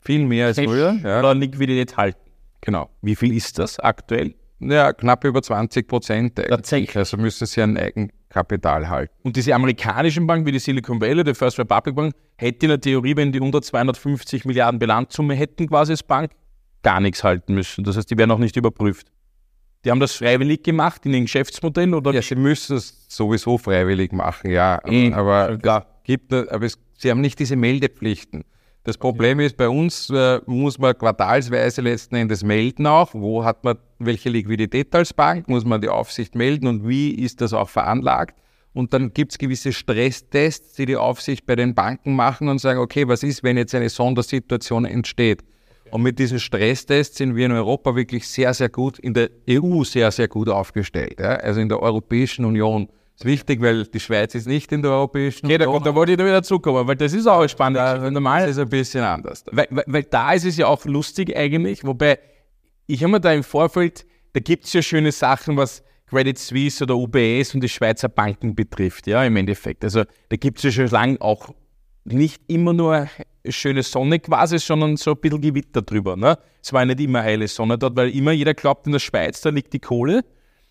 viel 0.00 0.26
mehr 0.26 0.48
als 0.48 0.60
früher 0.60 0.98
ja. 1.02 1.20
oder 1.20 1.34
Liquidität 1.34 1.96
halten. 1.96 2.20
Genau. 2.60 2.90
Wie 3.00 3.16
viel 3.16 3.34
ist 3.34 3.58
das 3.58 3.80
aktuell? 3.80 4.34
Ja, 4.60 4.92
knapp 4.92 5.24
über 5.24 5.40
20 5.40 5.88
Prozent. 5.88 6.36
Tatsächlich. 6.36 6.96
Also 6.98 7.16
müssen 7.16 7.46
sie 7.46 7.62
ein 7.62 7.78
Eigenkapital 7.78 8.90
halten. 8.90 9.14
Und 9.22 9.36
diese 9.36 9.54
amerikanischen 9.54 10.26
Banken 10.26 10.46
wie 10.46 10.52
die 10.52 10.58
Silicon 10.58 11.00
Valley, 11.00 11.24
die 11.24 11.34
First 11.34 11.58
Republic 11.58 11.94
Bank, 11.94 12.14
hätte 12.36 12.66
in 12.66 12.70
der 12.70 12.80
Theorie, 12.80 13.16
wenn 13.16 13.32
die 13.32 13.40
unter 13.40 13.62
250 13.62 14.44
Milliarden 14.44 14.78
Bilanzsumme 14.78 15.34
hätten, 15.34 15.66
quasi 15.66 15.92
als 15.92 16.02
Bank, 16.02 16.30
gar 16.82 17.00
nichts 17.00 17.24
halten 17.24 17.54
müssen. 17.54 17.84
Das 17.84 17.96
heißt, 17.96 18.10
die 18.10 18.18
werden 18.18 18.30
auch 18.32 18.38
nicht 18.38 18.56
überprüft. 18.56 19.08
Die 19.84 19.90
haben 19.90 20.00
das 20.00 20.14
freiwillig 20.14 20.62
gemacht 20.62 21.04
in 21.04 21.12
den 21.12 21.24
Geschäftsmodellen 21.24 21.94
oder? 21.94 22.12
Ja, 22.12 22.22
sie 22.22 22.36
müssen 22.36 22.76
es 22.76 23.06
sowieso 23.08 23.58
freiwillig 23.58 24.12
machen, 24.12 24.50
ja. 24.50 24.80
Mhm. 24.86 25.12
Aber, 25.12 25.58
klar. 25.58 25.86
Gibt, 26.04 26.32
aber 26.32 26.64
es, 26.64 26.78
sie 26.96 27.10
haben 27.10 27.20
nicht 27.20 27.38
diese 27.38 27.56
Meldepflichten. 27.56 28.44
Das 28.84 28.98
Problem 28.98 29.38
okay. 29.38 29.46
ist, 29.46 29.56
bei 29.56 29.68
uns 29.68 30.10
äh, 30.10 30.40
muss 30.44 30.78
man 30.78 30.96
quartalsweise 30.96 31.80
letzten 31.80 32.16
Endes 32.16 32.44
melden 32.44 32.86
auch, 32.86 33.14
wo 33.14 33.42
hat 33.42 33.64
man 33.64 33.78
welche 33.98 34.28
Liquidität 34.28 34.94
als 34.94 35.14
Bank, 35.14 35.48
muss 35.48 35.64
man 35.64 35.80
die 35.80 35.88
Aufsicht 35.88 36.34
melden 36.34 36.66
und 36.66 36.86
wie 36.86 37.10
ist 37.10 37.40
das 37.40 37.54
auch 37.54 37.70
veranlagt. 37.70 38.38
Und 38.74 38.92
dann 38.92 39.14
gibt 39.14 39.32
es 39.32 39.38
gewisse 39.38 39.72
Stresstests, 39.72 40.74
die 40.74 40.84
die 40.84 40.96
Aufsicht 40.96 41.46
bei 41.46 41.56
den 41.56 41.74
Banken 41.74 42.14
machen 42.14 42.48
und 42.48 42.58
sagen, 42.58 42.80
okay, 42.80 43.08
was 43.08 43.22
ist, 43.22 43.42
wenn 43.42 43.56
jetzt 43.56 43.74
eine 43.74 43.88
Sondersituation 43.88 44.84
entsteht? 44.84 45.42
Und 45.94 46.02
mit 46.02 46.18
diesen 46.18 46.40
Stresstests 46.40 47.18
sind 47.18 47.36
wir 47.36 47.46
in 47.46 47.52
Europa 47.52 47.94
wirklich 47.94 48.26
sehr, 48.26 48.52
sehr 48.52 48.68
gut, 48.68 48.98
in 48.98 49.14
der 49.14 49.30
EU 49.48 49.84
sehr, 49.84 50.10
sehr 50.10 50.26
gut 50.26 50.48
aufgestellt. 50.48 51.20
Ja? 51.20 51.36
Also 51.36 51.60
in 51.60 51.68
der 51.68 51.80
Europäischen 51.80 52.44
Union. 52.44 52.88
Das 53.12 53.20
ist 53.20 53.26
wichtig, 53.26 53.62
weil 53.62 53.86
die 53.86 54.00
Schweiz 54.00 54.34
ist 54.34 54.48
nicht 54.48 54.72
in 54.72 54.82
der 54.82 54.90
Europäischen 54.90 55.46
okay, 55.46 55.54
Union. 55.54 55.84
Da, 55.84 55.90
da 55.90 55.94
wollte 55.94 56.10
ich 56.10 56.18
da 56.18 56.24
wieder 56.24 56.42
zukommen, 56.42 56.88
weil 56.88 56.96
das 56.96 57.12
ist 57.12 57.28
auch 57.28 57.46
spannend. 57.46 57.76
Da, 57.76 58.10
normal 58.10 58.48
ist 58.48 58.56
es 58.56 58.58
ein 58.58 58.68
bisschen 58.68 59.04
anders. 59.04 59.44
Weil, 59.52 59.68
weil, 59.70 59.84
weil, 59.86 60.02
da 60.02 60.32
ist 60.32 60.44
es 60.44 60.56
ja 60.56 60.66
auch 60.66 60.84
lustig 60.84 61.36
eigentlich, 61.36 61.84
wobei 61.84 62.18
ich 62.88 63.00
habe 63.04 63.12
mir 63.12 63.20
da 63.20 63.32
im 63.32 63.44
Vorfeld, 63.44 64.04
da 64.32 64.40
gibt 64.40 64.64
es 64.64 64.72
ja 64.72 64.82
schöne 64.82 65.12
Sachen, 65.12 65.56
was 65.56 65.84
Credit 66.08 66.36
Suisse 66.36 66.82
oder 66.82 66.96
UBS 66.96 67.54
und 67.54 67.60
die 67.60 67.68
Schweizer 67.68 68.08
Banken 68.08 68.56
betrifft, 68.56 69.06
ja, 69.06 69.22
im 69.22 69.36
Endeffekt. 69.36 69.84
Also 69.84 70.02
da 70.28 70.36
gibt 70.36 70.58
es 70.58 70.64
ja 70.64 70.70
schon 70.72 70.88
lange 70.88 71.20
auch 71.20 71.54
nicht 72.04 72.42
immer 72.48 72.72
nur 72.72 73.08
schöne 73.48 73.82
Sonne 73.82 74.20
quasi, 74.20 74.58
sondern 74.58 74.96
so 74.96 75.12
ein 75.12 75.16
bisschen 75.18 75.40
Gewitter 75.40 75.82
drüber. 75.82 76.16
Ne? 76.16 76.38
Es 76.62 76.72
war 76.72 76.84
nicht 76.84 77.00
immer 77.00 77.22
heile 77.22 77.48
Sonne 77.48 77.78
dort, 77.78 77.96
weil 77.96 78.10
immer 78.10 78.32
jeder 78.32 78.54
glaubt, 78.54 78.86
in 78.86 78.92
der 78.92 78.98
Schweiz, 78.98 79.40
da 79.40 79.50
liegt 79.50 79.72
die 79.72 79.80
Kohle 79.80 80.24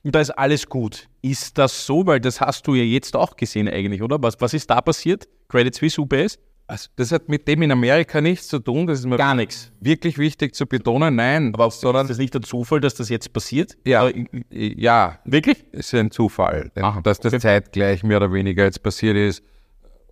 und 0.03 0.15
da 0.15 0.19
ist 0.19 0.31
alles 0.31 0.67
gut. 0.67 1.07
Ist 1.21 1.57
das 1.57 1.85
so? 1.85 2.05
Weil 2.05 2.19
das 2.19 2.41
hast 2.41 2.67
du 2.67 2.75
ja 2.75 2.83
jetzt 2.83 3.15
auch 3.15 3.35
gesehen 3.35 3.67
eigentlich, 3.67 4.01
oder? 4.01 4.21
Was, 4.21 4.39
was 4.39 4.53
ist 4.53 4.69
da 4.69 4.81
passiert? 4.81 5.27
Credit 5.47 5.73
Suisse, 5.73 6.01
UBS? 6.01 6.39
Also 6.65 6.89
das 6.95 7.11
hat 7.11 7.27
mit 7.27 7.47
dem 7.47 7.61
in 7.61 7.71
Amerika 7.71 8.21
nichts 8.21 8.47
zu 8.47 8.59
tun. 8.59 8.87
Das 8.87 8.99
ist 8.99 9.05
mir 9.05 9.17
gar 9.17 9.35
nichts. 9.35 9.71
Wirklich 9.79 10.17
wichtig 10.17 10.55
zu 10.55 10.65
betonen. 10.65 11.15
Nein. 11.15 11.53
Aber 11.53 11.69
sondern 11.71 12.05
ist 12.05 12.11
das 12.11 12.17
nicht 12.17 12.33
der 12.33 12.41
Zufall, 12.41 12.79
dass 12.79 12.95
das 12.95 13.09
jetzt 13.09 13.33
passiert? 13.33 13.77
Ja. 13.85 14.09
ja. 14.49 15.19
Wirklich? 15.25 15.65
Ist 15.71 15.93
ein 15.93 16.09
Zufall, 16.09 16.71
Aha, 16.75 17.01
dass 17.01 17.19
das 17.19 17.33
okay. 17.33 17.41
zeitgleich 17.41 18.03
mehr 18.03 18.17
oder 18.17 18.31
weniger 18.31 18.63
jetzt 18.63 18.81
passiert 18.81 19.17
ist. 19.17 19.43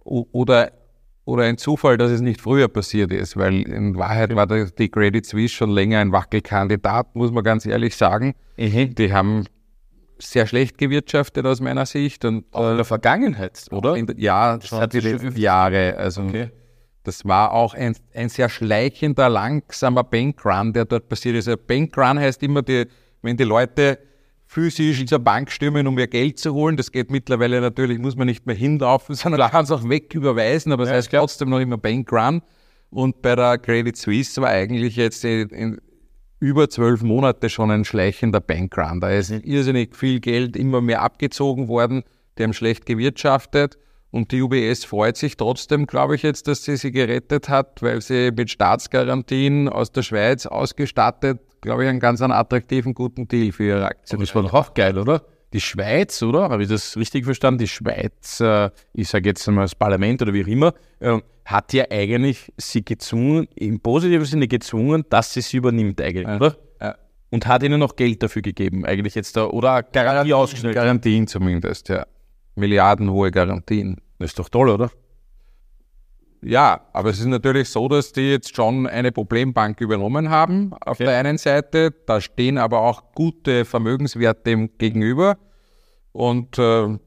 Oder 0.04 0.72
oder 1.32 1.44
ein 1.44 1.58
Zufall, 1.58 1.98
dass 1.98 2.12
es 2.12 2.20
nicht 2.20 2.42
früher 2.42 2.68
passiert 2.68 3.12
ist, 3.14 3.38
weil 3.38 3.62
in 3.62 3.96
Wahrheit 3.96 4.36
war 4.36 4.48
die 4.48 4.90
Credit 4.90 5.26
Suisse 5.26 5.54
schon 5.54 5.72
länger 5.72 6.00
ein 6.00 6.12
Wackelkandidat, 6.12 7.16
muss 7.16 7.32
man 7.32 7.44
ganz 7.44 7.66
ehrlich 7.66 7.96
sagen. 7.96 8.36
Mhm. 8.58 8.96
Die 8.96 9.14
haben 9.14 9.46
sehr 10.20 10.46
schlecht 10.46 10.78
gewirtschaftet 10.78 11.46
aus 11.46 11.62
meiner 11.62 11.86
Sicht. 11.86 12.26
Und, 12.26 12.46
auch 12.52 12.72
in 12.72 12.76
der 12.76 12.86
Vergangenheit, 12.86 13.66
oder? 13.72 13.94
Der, 13.94 14.16
ja, 14.18 14.58
das 14.58 14.74
hat 14.74 14.94
die 14.94 15.00
letzten 15.00 15.36
Jahre. 15.40 15.96
Also 15.98 16.24
okay. 16.24 16.52
das 17.04 17.26
war 17.26 17.54
auch 17.54 17.74
ein, 17.76 17.96
ein 18.14 18.28
sehr 18.28 18.50
schleichender, 18.50 19.30
langsamer 19.30 20.04
Bankrun, 20.04 20.74
der 20.74 20.84
dort 20.84 21.08
passiert 21.08 21.38
ist. 21.38 21.48
Ein 21.48 21.58
Bankrun 21.66 22.20
heißt 22.20 22.44
immer, 22.44 22.62
die, 22.62 22.88
wenn 23.22 23.38
die 23.38 23.46
Leute 23.46 24.00
physisch 24.52 25.06
zur 25.06 25.20
Bank 25.20 25.50
stürmen, 25.50 25.88
um 25.88 25.96
mehr 25.96 26.08
Geld 26.08 26.38
zu 26.38 26.54
holen. 26.54 26.76
Das 26.76 26.92
geht 26.92 27.10
mittlerweile 27.10 27.62
natürlich, 27.62 28.00
muss 28.00 28.18
man 28.18 28.28
nicht 28.28 28.46
mehr 28.46 28.56
hinlaufen, 28.56 29.16
sondern 29.16 29.50
kann 29.50 29.64
es 29.64 29.72
auch 29.72 29.88
wegüberweisen, 29.88 30.74
aber 30.74 30.84
es 30.84 30.90
ja, 30.90 30.96
heißt 30.96 31.10
klar. 31.10 31.22
trotzdem 31.22 31.50
noch 31.50 31.60
immer 31.60 31.78
Bankrun. 31.78 32.42
Und 32.90 33.22
bei 33.22 33.38
der 33.38 33.58
Credit 33.58 33.96
Suisse 33.96 34.42
war 34.42 34.50
eigentlich 34.50 34.98
jetzt 34.98 35.24
in, 35.24 35.48
in 35.50 35.82
über 36.42 36.70
zwölf 36.70 37.02
Monate 37.02 37.50
schon 37.50 37.72
ein 37.72 37.86
schleichender 37.86 38.42
Bankrun. 38.42 39.00
Da 39.00 39.12
ist 39.12 39.30
irrsinnig 39.30 39.96
viel 39.96 40.20
Geld 40.20 40.58
immer 40.58 40.82
mehr 40.82 41.02
abgezogen 41.02 41.70
worden. 41.70 42.04
Die 42.38 42.44
haben 42.44 42.54
schlecht 42.54 42.86
gewirtschaftet. 42.86 43.78
Und 44.10 44.34
die 44.34 44.42
UBS 44.42 44.84
freut 44.84 45.16
sich 45.16 45.38
trotzdem, 45.38 45.88
glaube 45.88 46.16
ich, 46.16 46.24
jetzt, 46.24 46.50
dass 46.50 46.66
sie 46.66 46.76
sie 46.76 46.92
gerettet 46.92 47.48
hat, 47.48 47.82
weil 47.82 48.02
sie 48.02 48.32
mit 48.36 48.50
Staatsgarantien 48.50 49.70
aus 49.70 49.94
der 49.94 50.02
Schweiz 50.02 50.46
ausgestattet 50.46 51.40
glaube 51.62 51.84
ich, 51.84 51.90
einen 51.90 52.00
ganz 52.00 52.22
einen 52.22 52.34
attraktiven, 52.34 52.94
guten 52.94 53.28
Deal 53.28 53.52
für 53.52 53.64
ihre 53.64 53.86
Aktien. 53.86 54.20
Das 54.20 54.36
war 54.36 54.44
doch 54.44 54.54
auch 54.54 54.74
geil, 54.74 54.98
oder? 54.98 55.24
Die 55.54 55.62
Schweiz, 55.62 56.22
oder? 56.24 56.50
Habe 56.50 56.64
ich 56.64 56.70
das 56.70 56.98
richtig 56.98 57.26
verstanden? 57.26 57.60
Die 57.60 57.68
Schweiz, 57.68 58.40
äh, 58.40 58.70
ich 58.94 59.10
sage 59.10 59.30
jetzt 59.30 59.48
einmal 59.48 59.66
das 59.66 59.76
Parlament 59.76 60.22
oder 60.22 60.34
wie 60.34 60.44
auch 60.44 60.48
immer, 60.48 60.74
äh, 61.00 61.20
hat 61.46 61.74
ja 61.74 61.86
eigentlich 61.90 62.52
sie 62.58 62.84
gezwungen, 62.84 63.48
im 63.56 63.80
positiven 63.80 64.26
Sinne 64.26 64.48
gezwungen, 64.48 65.04
dass 65.10 65.34
sie 65.34 65.42
sie 65.42 65.58
übernimmt 65.58 66.00
eigentlich, 66.02 66.28
ja. 66.28 66.36
oder? 66.38 66.56
Ja. 66.80 66.96
Und 67.30 67.48
hat 67.48 67.64
ihnen 67.64 67.80
noch 67.80 67.96
Geld 67.96 68.24
dafür 68.24 68.42
gegeben, 68.42 68.86
eigentlich 68.86 69.16
jetzt 69.16 69.36
da, 69.36 69.46
oder 69.46 69.84
Garantie 69.84 70.34
ausgestellt? 70.34 70.76
Garantien 70.76 71.28
zumindest, 71.28 71.90
ja. 71.90 72.06
Milliardenhohe 72.56 73.32
Garantien. 73.32 73.98
Das 74.20 74.32
ist 74.32 74.40
doch 74.40 74.50
toll, 74.50 74.70
oder? 74.70 74.92
Ja, 76.44 76.88
aber 76.94 77.10
es 77.10 77.20
ist 77.20 77.26
natürlich 77.26 77.70
so, 77.70 77.88
dass 77.88 78.14
die 78.14 78.32
jetzt 78.32 78.56
schon 78.56 78.88
eine 78.88 79.12
Problembank 79.12 79.80
übernommen 79.80 80.30
haben 80.30 80.74
auf 80.82 81.00
okay. 81.00 81.06
der 81.06 81.20
einen 81.20 81.38
Seite. 81.38 81.94
Da 82.08 82.20
stehen 82.20 82.58
aber 82.58 82.82
auch 82.82 83.14
gute 83.14 83.64
Vermögenswerte 83.64 84.42
dem 84.44 84.78
gegenüber. 84.78 85.38
Und 86.12 86.58
äh, 86.58 86.98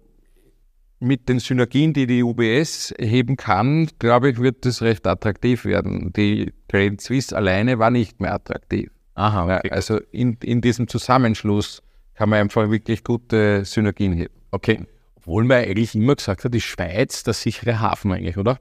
mit 1.01 1.29
den 1.29 1.41
Synergien, 1.41 1.93
die 1.93 2.07
die 2.07 2.23
UBS 2.23 2.95
heben 2.99 3.37
kann, 3.37 3.89
glaube 3.99 4.31
ich, 4.31 4.41
wird 4.41 4.65
das 4.65 4.83
recht 4.83 5.07
attraktiv 5.07 5.65
werden. 5.65 6.13
Die 6.13 6.53
Credit 6.69 7.01
Suisse 7.01 7.37
alleine 7.37 7.79
war 7.79 7.91
nicht 7.91 8.21
mehr 8.21 8.35
attraktiv. 8.35 8.91
Aha, 9.15 9.57
okay. 9.59 9.71
Also 9.71 9.99
in, 10.13 10.39
in 10.43 10.61
diesem 10.61 10.89
Zusammenschluss 10.89 11.83
kann 12.15 12.31
man 12.31 12.41
einfach 12.41 12.71
wirklich 12.71 13.03
gute 13.03 13.65
Synergien 13.65 14.13
heben. 14.13 14.35
Okay. 14.53 14.87
Obwohl 15.17 15.45
man 15.45 15.59
eigentlich 15.59 15.95
immer 15.95 16.15
gesagt 16.15 16.45
hat, 16.45 16.55
die 16.55 16.61
Schweiz 16.61 17.25
der 17.25 17.35
sichere 17.35 17.81
Hafen 17.81 18.13
eigentlich, 18.13 18.37
oder? 18.37 18.59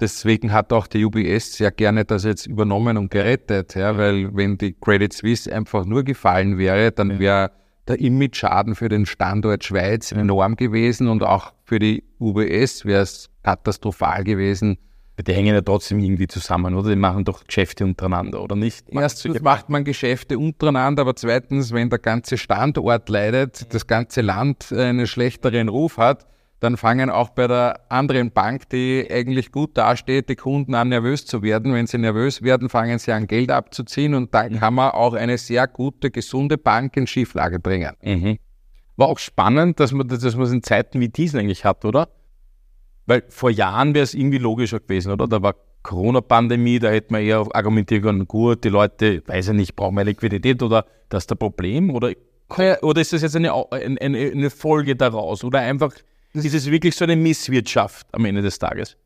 Deswegen 0.00 0.52
hat 0.52 0.72
auch 0.72 0.86
die 0.86 1.04
UBS 1.04 1.54
sehr 1.54 1.70
gerne 1.70 2.04
das 2.04 2.24
jetzt 2.24 2.46
übernommen 2.46 2.98
und 2.98 3.10
gerettet, 3.10 3.74
ja, 3.74 3.96
weil 3.96 4.34
wenn 4.36 4.58
die 4.58 4.74
Credit 4.74 5.12
Suisse 5.12 5.52
einfach 5.52 5.86
nur 5.86 6.04
gefallen 6.04 6.58
wäre, 6.58 6.92
dann 6.92 7.18
wäre 7.18 7.50
der 7.88 8.00
Image-Schaden 8.00 8.74
für 8.74 8.88
den 8.88 9.06
Standort 9.06 9.64
Schweiz 9.64 10.12
enorm 10.12 10.56
gewesen 10.56 11.08
und 11.08 11.22
auch 11.22 11.52
für 11.64 11.78
die 11.78 12.04
UBS 12.18 12.84
wäre 12.84 13.02
es 13.02 13.30
katastrophal 13.42 14.24
gewesen. 14.24 14.78
Die 15.26 15.32
hängen 15.32 15.54
ja 15.54 15.62
trotzdem 15.62 15.98
irgendwie 15.98 16.26
zusammen, 16.26 16.74
oder? 16.74 16.90
Die 16.90 16.96
machen 16.96 17.24
doch 17.24 17.42
Geschäfte 17.44 17.84
untereinander, 17.84 18.42
oder 18.42 18.54
nicht? 18.54 18.86
Erstens 18.90 19.40
macht 19.40 19.70
man 19.70 19.82
Geschäfte 19.82 20.38
untereinander, 20.38 21.02
aber 21.02 21.16
zweitens, 21.16 21.72
wenn 21.72 21.88
der 21.88 22.00
ganze 22.00 22.36
Standort 22.36 23.08
leidet, 23.08 23.72
das 23.72 23.86
ganze 23.86 24.20
Land 24.20 24.72
einen 24.72 25.06
schlechteren 25.06 25.70
Ruf 25.70 25.96
hat, 25.96 26.26
dann 26.60 26.76
fangen 26.76 27.10
auch 27.10 27.30
bei 27.30 27.46
der 27.46 27.80
anderen 27.90 28.30
Bank, 28.30 28.70
die 28.70 29.06
eigentlich 29.10 29.52
gut 29.52 29.76
dasteht, 29.76 30.28
die 30.28 30.36
Kunden 30.36 30.74
an 30.74 30.88
nervös 30.88 31.26
zu 31.26 31.42
werden. 31.42 31.74
Wenn 31.74 31.86
sie 31.86 31.98
nervös 31.98 32.42
werden, 32.42 32.68
fangen 32.68 32.98
sie 32.98 33.12
an 33.12 33.26
Geld 33.26 33.50
abzuziehen 33.50 34.14
und 34.14 34.34
dann 34.34 34.58
kann 34.58 34.74
man 34.74 34.92
auch 34.92 35.14
eine 35.14 35.36
sehr 35.36 35.66
gute, 35.66 36.10
gesunde 36.10 36.56
Bank 36.56 36.96
in 36.96 37.06
Schieflage 37.06 37.58
bringen. 37.58 37.92
Mhm. 38.02 38.38
War 38.96 39.08
auch 39.08 39.18
spannend, 39.18 39.80
dass 39.80 39.92
man, 39.92 40.08
dass 40.08 40.34
man 40.34 40.46
es 40.46 40.52
in 40.52 40.62
Zeiten 40.62 40.98
wie 41.00 41.10
diesen 41.10 41.40
eigentlich 41.40 41.66
hat, 41.66 41.84
oder? 41.84 42.08
Weil 43.04 43.24
vor 43.28 43.50
Jahren 43.50 43.94
wäre 43.94 44.04
es 44.04 44.14
irgendwie 44.14 44.38
logischer 44.38 44.80
gewesen, 44.80 45.12
oder? 45.12 45.28
Da 45.28 45.42
war 45.42 45.54
Corona-Pandemie, 45.82 46.78
da 46.78 46.88
hätte 46.88 47.12
man 47.12 47.22
eher 47.22 47.46
argumentieren 47.52 48.02
können, 48.02 48.26
gut, 48.26 48.64
die 48.64 48.70
Leute, 48.70 49.22
weiß 49.26 49.48
ich 49.48 49.54
nicht, 49.54 49.76
brauchen 49.76 49.94
mehr 49.94 50.04
Liquidität 50.04 50.62
oder 50.62 50.86
das 51.10 51.24
ist 51.24 51.30
der 51.30 51.36
Problem? 51.36 51.90
Oder, 51.90 52.12
oder 52.82 53.00
ist 53.00 53.12
das 53.12 53.22
jetzt 53.22 53.36
eine, 53.36 53.52
eine, 53.70 54.00
eine 54.00 54.50
Folge 54.50 54.96
daraus? 54.96 55.44
Oder 55.44 55.60
einfach 55.60 55.92
ist 56.44 56.54
es 56.54 56.70
wirklich 56.70 56.94
so 56.94 57.04
eine 57.04 57.16
Misswirtschaft 57.16 58.06
am 58.12 58.24
Ende 58.24 58.42
des 58.42 58.58
Tages? 58.58 58.96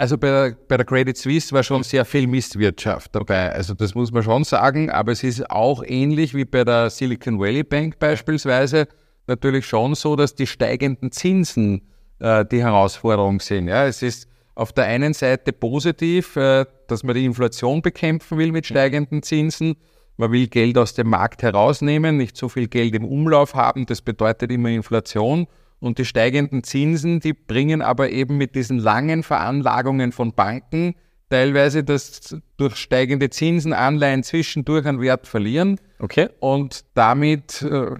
Also 0.00 0.16
bei 0.16 0.28
der, 0.28 0.56
bei 0.68 0.76
der 0.76 0.86
Credit 0.86 1.16
Suisse 1.16 1.52
war 1.52 1.64
schon 1.64 1.82
sehr 1.82 2.04
viel 2.04 2.28
Misswirtschaft 2.28 3.14
dabei. 3.14 3.50
Also 3.52 3.74
das 3.74 3.96
muss 3.96 4.12
man 4.12 4.22
schon 4.22 4.44
sagen, 4.44 4.90
aber 4.90 5.10
es 5.10 5.24
ist 5.24 5.50
auch 5.50 5.82
ähnlich 5.84 6.34
wie 6.34 6.44
bei 6.44 6.62
der 6.64 6.88
Silicon 6.88 7.40
Valley 7.40 7.64
Bank 7.64 7.98
beispielsweise 7.98 8.86
natürlich 9.26 9.66
schon 9.66 9.96
so, 9.96 10.14
dass 10.14 10.36
die 10.36 10.46
steigenden 10.46 11.10
Zinsen 11.10 11.82
äh, 12.20 12.44
die 12.44 12.62
Herausforderung 12.62 13.40
sind. 13.40 13.66
Ja, 13.66 13.86
es 13.86 14.02
ist 14.02 14.28
auf 14.54 14.72
der 14.72 14.84
einen 14.84 15.14
Seite 15.14 15.52
positiv, 15.52 16.36
äh, 16.36 16.64
dass 16.86 17.02
man 17.02 17.14
die 17.14 17.24
Inflation 17.24 17.82
bekämpfen 17.82 18.38
will 18.38 18.52
mit 18.52 18.66
steigenden 18.66 19.22
Zinsen. 19.22 19.76
Man 20.16 20.32
will 20.32 20.48
Geld 20.48 20.78
aus 20.78 20.94
dem 20.94 21.10
Markt 21.10 21.42
herausnehmen, 21.42 22.16
nicht 22.16 22.36
so 22.36 22.48
viel 22.48 22.66
Geld 22.66 22.94
im 22.94 23.04
Umlauf 23.04 23.54
haben. 23.54 23.86
Das 23.86 24.02
bedeutet 24.02 24.50
immer 24.50 24.68
Inflation. 24.68 25.46
Und 25.80 25.98
die 25.98 26.04
steigenden 26.04 26.64
Zinsen, 26.64 27.20
die 27.20 27.32
bringen 27.32 27.82
aber 27.82 28.10
eben 28.10 28.36
mit 28.36 28.54
diesen 28.54 28.78
langen 28.78 29.22
Veranlagungen 29.22 30.12
von 30.12 30.32
Banken 30.32 30.94
teilweise, 31.30 31.84
dass 31.84 32.36
durch 32.56 32.76
steigende 32.76 33.30
Zinsen 33.30 33.72
Anleihen 33.72 34.22
zwischendurch 34.22 34.86
an 34.86 35.00
Wert 35.00 35.26
verlieren. 35.26 35.78
Okay. 35.98 36.28
Und 36.40 36.84
damit 36.94 37.62
äh, 37.62 37.90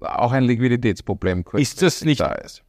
auch 0.00 0.32
ein 0.32 0.44
Liquiditätsproblem 0.44 1.44
ist 1.54 1.82
das 1.82 2.04
nicht 2.04 2.20
da 2.20 2.32
ist. 2.32 2.62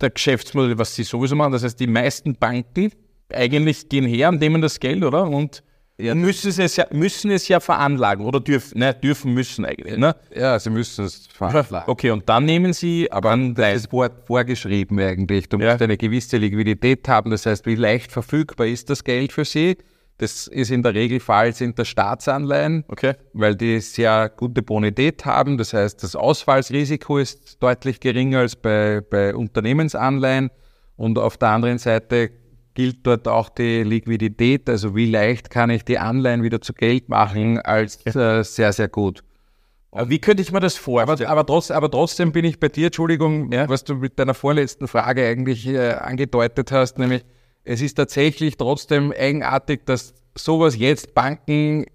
der 0.00 0.10
Geschäftsmodell, 0.10 0.78
was 0.78 0.94
sie 0.94 1.04
sowieso 1.04 1.36
machen? 1.36 1.52
Das 1.52 1.64
heißt, 1.64 1.80
die 1.80 1.86
meisten 1.86 2.34
Banken 2.34 2.90
eigentlich 3.32 3.88
gehen 3.88 4.06
her 4.06 4.28
und 4.28 4.40
nehmen 4.40 4.62
das 4.62 4.80
Geld, 4.80 5.02
oder? 5.02 5.24
Und 5.24 5.62
ja. 5.98 6.14
Müssen, 6.14 6.48
es 6.60 6.76
ja, 6.76 6.86
müssen 6.90 7.30
es 7.30 7.48
ja 7.48 7.58
veranlagen 7.58 8.24
oder 8.26 8.40
dürfen, 8.40 8.78
ne, 8.78 8.94
dürfen 8.94 9.32
müssen 9.32 9.64
eigentlich. 9.64 9.96
Ne? 9.96 10.14
Ja, 10.34 10.58
sie 10.58 10.70
müssen 10.70 11.06
es 11.06 11.26
veranlagen. 11.26 11.90
Okay, 11.90 12.10
und 12.10 12.28
dann 12.28 12.44
nehmen 12.44 12.72
sie 12.72 13.10
aber 13.10 13.30
an 13.30 13.54
das 13.54 13.76
ist 13.76 13.92
Wort 13.92 14.26
vorgeschrieben 14.26 14.98
eigentlich. 15.00 15.48
Du 15.48 15.58
ja. 15.58 15.70
musst 15.70 15.82
eine 15.82 15.96
gewisse 15.96 16.36
Liquidität 16.36 17.08
haben, 17.08 17.30
das 17.30 17.46
heißt, 17.46 17.64
wie 17.66 17.76
leicht 17.76 18.12
verfügbar 18.12 18.66
ist 18.66 18.90
das 18.90 19.04
Geld 19.04 19.32
für 19.32 19.44
sie. 19.44 19.78
Das 20.18 20.46
ist 20.46 20.70
in 20.70 20.82
der 20.82 20.94
Regel 20.94 21.20
Fall 21.20 21.52
sind 21.52 21.78
das 21.78 21.88
Staatsanleihen, 21.88 22.84
okay. 22.88 23.14
weil 23.34 23.54
die 23.54 23.80
sehr 23.80 24.30
gute 24.30 24.62
Bonität 24.62 25.26
haben. 25.26 25.58
Das 25.58 25.74
heißt, 25.74 26.02
das 26.02 26.16
Ausfallsrisiko 26.16 27.18
ist 27.18 27.62
deutlich 27.62 28.00
geringer 28.00 28.40
als 28.40 28.56
bei, 28.56 29.02
bei 29.02 29.34
Unternehmensanleihen. 29.34 30.50
Und 30.96 31.18
auf 31.18 31.36
der 31.36 31.48
anderen 31.48 31.76
Seite 31.76 32.30
gilt 32.76 33.04
dort 33.04 33.26
auch 33.26 33.48
die 33.48 33.82
Liquidität, 33.82 34.68
also 34.68 34.94
wie 34.94 35.10
leicht 35.10 35.50
kann 35.50 35.70
ich 35.70 35.84
die 35.84 35.98
Anleihen 35.98 36.44
wieder 36.44 36.60
zu 36.60 36.74
Geld 36.74 37.08
machen, 37.08 37.58
als 37.58 38.04
äh, 38.06 38.44
sehr, 38.44 38.72
sehr 38.72 38.88
gut. 38.88 39.24
Wie 40.04 40.18
könnte 40.18 40.42
ich 40.42 40.52
mir 40.52 40.60
das 40.60 40.76
vorstellen? 40.76 41.08
Aber, 41.08 41.28
aber, 41.30 41.46
trotz, 41.46 41.70
aber 41.70 41.90
trotzdem 41.90 42.30
bin 42.30 42.44
ich 42.44 42.60
bei 42.60 42.68
dir, 42.68 42.86
Entschuldigung, 42.86 43.50
ja? 43.50 43.66
was 43.68 43.82
du 43.82 43.94
mit 43.94 44.18
deiner 44.18 44.34
vorletzten 44.34 44.88
Frage 44.88 45.26
eigentlich 45.26 45.66
äh, 45.66 45.92
angedeutet 45.92 46.70
hast, 46.70 46.98
nämlich 46.98 47.24
es 47.64 47.80
ist 47.80 47.94
tatsächlich 47.94 48.58
trotzdem 48.58 49.12
eigenartig, 49.18 49.86
dass 49.86 50.14
sowas 50.36 50.76
jetzt 50.76 51.14
Banken 51.14 51.86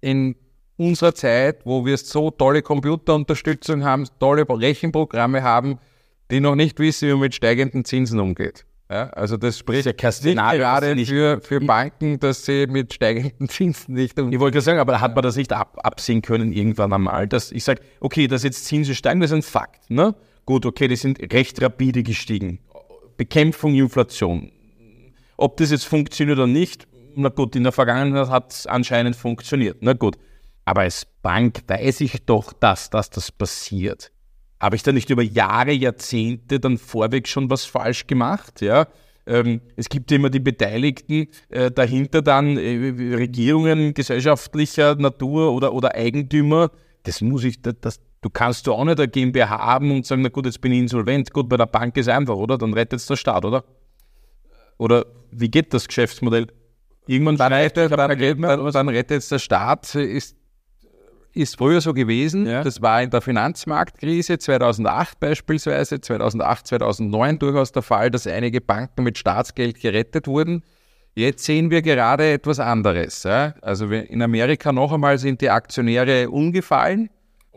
in 0.00 0.36
unserer 0.76 1.14
Zeit, 1.14 1.66
wo 1.66 1.84
wir 1.84 1.98
so 1.98 2.30
tolle 2.30 2.62
Computerunterstützung 2.62 3.84
haben, 3.84 4.06
tolle 4.20 4.46
Rechenprogramme 4.48 5.42
haben, 5.42 5.80
die 6.30 6.38
noch 6.38 6.54
nicht 6.54 6.78
wissen, 6.78 7.08
wie 7.08 7.12
man 7.12 7.22
mit 7.22 7.34
steigenden 7.34 7.84
Zinsen 7.84 8.20
umgeht. 8.20 8.64
Ja, 8.90 9.10
also 9.10 9.36
das 9.36 9.58
spricht 9.58 9.84
ja 9.84 9.92
gerade 9.92 10.94
nicht 10.94 11.10
für, 11.10 11.42
für 11.42 11.60
Banken, 11.60 12.18
dass 12.20 12.46
sie 12.46 12.66
mit 12.66 12.94
steigenden 12.94 13.48
Zinsen 13.48 13.94
nicht 13.94 14.18
um. 14.18 14.32
Ich 14.32 14.40
wollte 14.40 14.54
gerade 14.54 14.64
sagen, 14.64 14.78
aber 14.78 15.00
hat 15.02 15.14
man 15.14 15.22
das 15.22 15.36
nicht 15.36 15.52
ab, 15.52 15.78
absehen 15.82 16.22
können 16.22 16.52
irgendwann 16.52 16.94
einmal, 16.94 17.28
dass 17.28 17.52
ich 17.52 17.64
sage, 17.64 17.82
okay, 18.00 18.26
dass 18.28 18.44
jetzt 18.44 18.64
Zinsen 18.64 18.94
steigen, 18.94 19.20
das 19.20 19.30
ist 19.30 19.36
ein 19.36 19.42
Fakt. 19.42 19.90
Ne? 19.90 20.14
Gut, 20.46 20.64
okay, 20.64 20.88
die 20.88 20.96
sind 20.96 21.20
recht 21.34 21.60
rapide 21.60 22.02
gestiegen. 22.02 22.60
Bekämpfung 23.18 23.74
Inflation. 23.74 24.50
Ob 25.36 25.58
das 25.58 25.70
jetzt 25.70 25.84
funktioniert 25.84 26.38
oder 26.38 26.46
nicht, 26.46 26.88
na 27.14 27.28
gut, 27.28 27.56
in 27.56 27.64
der 27.64 27.72
Vergangenheit 27.72 28.28
hat 28.28 28.52
es 28.52 28.66
anscheinend 28.66 29.16
funktioniert. 29.16 29.78
Na 29.80 29.92
gut. 29.92 30.16
Aber 30.64 30.82
als 30.82 31.06
Bank 31.22 31.62
weiß 31.66 32.00
ich 32.00 32.24
doch, 32.24 32.54
dass, 32.54 32.88
dass 32.88 33.10
das 33.10 33.32
passiert 33.32 34.12
habe 34.60 34.76
ich 34.76 34.82
da 34.82 34.92
nicht 34.92 35.10
über 35.10 35.22
Jahre, 35.22 35.72
Jahrzehnte 35.72 36.60
dann 36.60 36.78
vorweg 36.78 37.28
schon 37.28 37.50
was 37.50 37.64
falsch 37.64 38.06
gemacht? 38.06 38.60
Ja? 38.60 38.88
Ähm, 39.26 39.60
es 39.76 39.88
gibt 39.88 40.10
immer 40.10 40.30
die 40.30 40.40
Beteiligten, 40.40 41.28
äh, 41.50 41.70
dahinter 41.70 42.22
dann 42.22 42.56
äh, 42.56 43.14
Regierungen 43.14 43.94
gesellschaftlicher 43.94 44.96
Natur 44.96 45.52
oder, 45.52 45.72
oder 45.74 45.94
Eigentümer. 45.94 46.70
Das 47.04 47.20
muss 47.20 47.44
ich, 47.44 47.62
das, 47.62 47.74
das, 47.80 48.00
du 48.20 48.30
kannst 48.30 48.66
du 48.66 48.72
auch 48.72 48.84
nicht 48.84 48.98
eine 48.98 49.08
GmbH 49.08 49.58
haben 49.58 49.90
und 49.90 50.06
sagen, 50.06 50.22
na 50.22 50.28
gut, 50.28 50.46
jetzt 50.46 50.60
bin 50.60 50.72
ich 50.72 50.80
insolvent. 50.80 51.32
Gut, 51.32 51.48
bei 51.48 51.56
der 51.56 51.66
Bank 51.66 51.96
ist 51.96 52.08
einfach, 52.08 52.36
oder? 52.36 52.58
Dann 52.58 52.72
rettet 52.72 53.00
es 53.00 53.06
der 53.06 53.16
Staat, 53.16 53.44
oder? 53.44 53.64
Oder 54.78 55.06
wie 55.30 55.50
geht 55.50 55.74
das 55.74 55.86
Geschäftsmodell? 55.86 56.48
Irgendwann 57.06 57.36
dann, 57.36 57.52
dann, 57.52 57.90
dann, 57.90 58.72
dann 58.72 58.88
rettet 58.88 59.18
es 59.18 59.28
der 59.28 59.38
Staat, 59.38 59.94
ist 59.94 60.36
ist 61.38 61.56
früher 61.56 61.80
so 61.80 61.94
gewesen. 61.94 62.46
Ja. 62.46 62.62
Das 62.62 62.82
war 62.82 63.02
in 63.02 63.10
der 63.10 63.20
Finanzmarktkrise 63.20 64.38
2008 64.38 65.20
beispielsweise, 65.20 66.00
2008, 66.00 66.66
2009 66.66 67.38
durchaus 67.38 67.72
der 67.72 67.82
Fall, 67.82 68.10
dass 68.10 68.26
einige 68.26 68.60
Banken 68.60 69.04
mit 69.04 69.18
Staatsgeld 69.18 69.80
gerettet 69.80 70.26
wurden. 70.26 70.62
Jetzt 71.14 71.44
sehen 71.44 71.70
wir 71.70 71.82
gerade 71.82 72.32
etwas 72.32 72.60
anderes. 72.60 73.22
Ja? 73.22 73.54
Also 73.62 73.86
in 73.86 74.22
Amerika 74.22 74.72
noch 74.72 74.92
einmal 74.92 75.18
sind 75.18 75.40
die 75.40 75.50
Aktionäre 75.50 76.30
umgefallen 76.30 77.10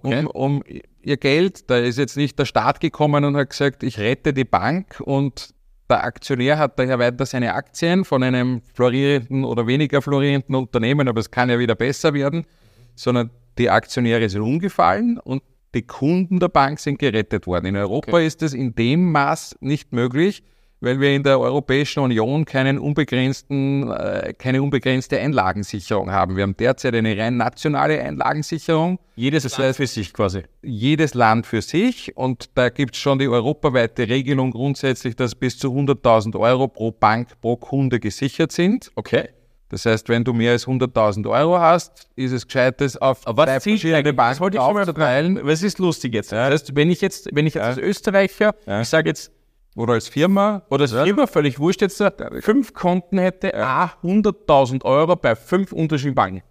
okay. 0.04 0.26
um, 0.26 0.28
um 0.28 0.64
ihr 1.02 1.18
Geld. 1.18 1.70
Da 1.70 1.78
ist 1.78 1.98
jetzt 1.98 2.18
nicht 2.18 2.38
der 2.38 2.46
Staat 2.46 2.80
gekommen 2.80 3.26
und 3.26 3.36
hat 3.36 3.50
gesagt, 3.50 3.84
ich 3.84 4.00
rette 4.00 4.34
die 4.34 4.46
Bank 4.46 5.00
und 5.00 5.54
der 5.90 6.04
Aktionär 6.04 6.58
hat 6.58 6.80
daher 6.80 7.00
weiter 7.00 7.26
seine 7.26 7.54
Aktien 7.54 8.06
von 8.06 8.24
einem 8.24 8.62
florierenden 8.74 9.44
oder 9.44 9.68
weniger 9.68 10.02
florierenden 10.02 10.56
Unternehmen, 10.56 11.08
aber 11.08 11.20
es 11.20 11.30
kann 11.30 11.50
ja 11.50 11.60
wieder 11.60 11.76
besser 11.76 12.14
werden, 12.14 12.46
sondern 12.96 13.30
die 13.58 13.70
Aktionäre 13.70 14.28
sind 14.30 14.42
umgefallen 14.42 15.20
und 15.20 15.44
die 15.74 15.84
Kunden 15.84 16.40
der 16.40 16.50
Bank 16.50 16.80
sind 16.80 17.00
gerettet 17.00 17.48
worden. 17.48 17.68
In 17.68 17.78
Europa 17.78 18.14
okay. 18.14 18.28
ist 18.28 18.42
das 18.42 18.54
in 18.54 18.76
dem 18.76 19.12
Maß 19.12 19.58
nicht 19.62 19.94
möglich, 19.94 20.44
weil 20.82 21.00
wir 21.00 21.12
in 21.12 21.24
der 21.24 21.40
Europäischen 21.40 22.00
Union 22.00 22.44
keinen 22.44 22.80
unbegrenzten, 22.80 23.90
äh, 23.92 24.34
keine 24.38 24.64
unbegrenzte 24.64 25.20
Einlagensicherung 25.20 26.12
haben. 26.12 26.36
Wir 26.36 26.44
haben 26.44 26.58
derzeit 26.58 26.96
eine 26.96 27.16
rein 27.16 27.38
nationale 27.38 28.02
Einlagensicherung. 28.02 29.00
Jedes 29.16 29.44
das 29.44 29.58
Land 29.58 29.70
heißt, 29.70 29.78
für 29.78 29.88
sich 29.88 30.12
quasi. 30.12 30.42
Jedes 30.64 31.14
Land 31.14 31.46
für 31.46 31.62
sich 31.62 32.18
und 32.18 32.50
da 32.56 32.70
gibt 32.70 32.96
es 32.96 33.02
schon 33.02 33.20
die 33.20 33.28
europaweite 33.28 34.10
Regelung 34.10 34.52
grundsätzlich, 34.52 35.16
dass 35.16 35.36
bis 35.36 35.58
zu 35.60 35.70
100.000 35.70 36.38
Euro 36.38 36.68
pro 36.68 36.92
Bank 36.92 37.40
pro 37.40 37.56
Kunde 37.56 38.00
gesichert 38.00 38.52
sind. 38.52 38.92
Okay. 38.96 39.30
Das 39.72 39.86
heißt, 39.86 40.10
wenn 40.10 40.26
du 40.26 40.34
mehr 40.34 40.52
als 40.52 40.68
100.000 40.68 41.30
Euro 41.30 41.58
hast, 41.58 42.10
ist 42.18 42.34
es 42.34 42.46
gescheit, 42.46 42.82
das 42.82 42.98
auf 42.98 43.26
Aber 43.26 43.48
was 43.48 43.64
verschiedene 43.64 44.14
Banken 44.14 44.58
aufzuteilen. 44.58 45.40
Was 45.44 45.64
ist 45.64 45.80
lustig 45.80 46.14
jetzt? 46.14 46.34
Ja. 46.34 46.50
Das 46.50 46.64
heißt, 46.64 46.76
wenn 46.76 46.92
ich 46.92 47.00
jetzt, 47.00 47.30
wenn 47.32 47.48
ich 47.48 47.54
jetzt 47.54 47.64
ja. 47.64 47.70
als 47.70 47.78
Österreicher, 47.78 48.54
ja. 48.68 48.82
ich 48.82 48.90
sage 48.90 49.10
jetzt, 49.10 49.32
oder 49.78 49.94
als 49.94 50.10
Firma, 50.10 50.64
oder 50.70 50.82
als 50.82 50.92
Firma, 50.92 51.26
völlig 51.26 51.58
wurscht 51.58 51.82
jetzt, 51.82 52.04
fünf 52.42 52.74
Konten 52.74 53.18
hätte, 53.18 53.56
100.000 53.56 54.84
Euro 54.84 55.16
bei 55.16 55.38
fünf 55.38 55.72
unterschiedlichen 55.72 56.16
Banken. 56.16 56.44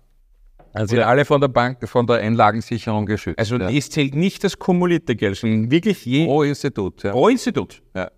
Also 0.73 0.95
sind 0.95 1.05
alle 1.05 1.27
von 1.27 1.43
der 1.43 1.49
Bank, 1.49 1.87
von 1.87 2.07
der 2.07 2.21
Einlagensicherung 2.21 3.05
geschützt. 3.05 3.39
Also 3.39 3.57
es 3.57 3.91
zählt 3.91 4.15
nicht 4.15 4.45
das 4.45 4.59
kumulierte 4.59 5.15
Geld, 5.15 5.37
sondern 5.37 5.71
wirklich 5.71 6.07
je 6.07 6.25
pro 6.25 6.43
Institut. 6.43 7.03
Ja. 7.03 7.11
pro 7.11 7.29
Institut. 7.29 7.83
Ja. 7.95 8.11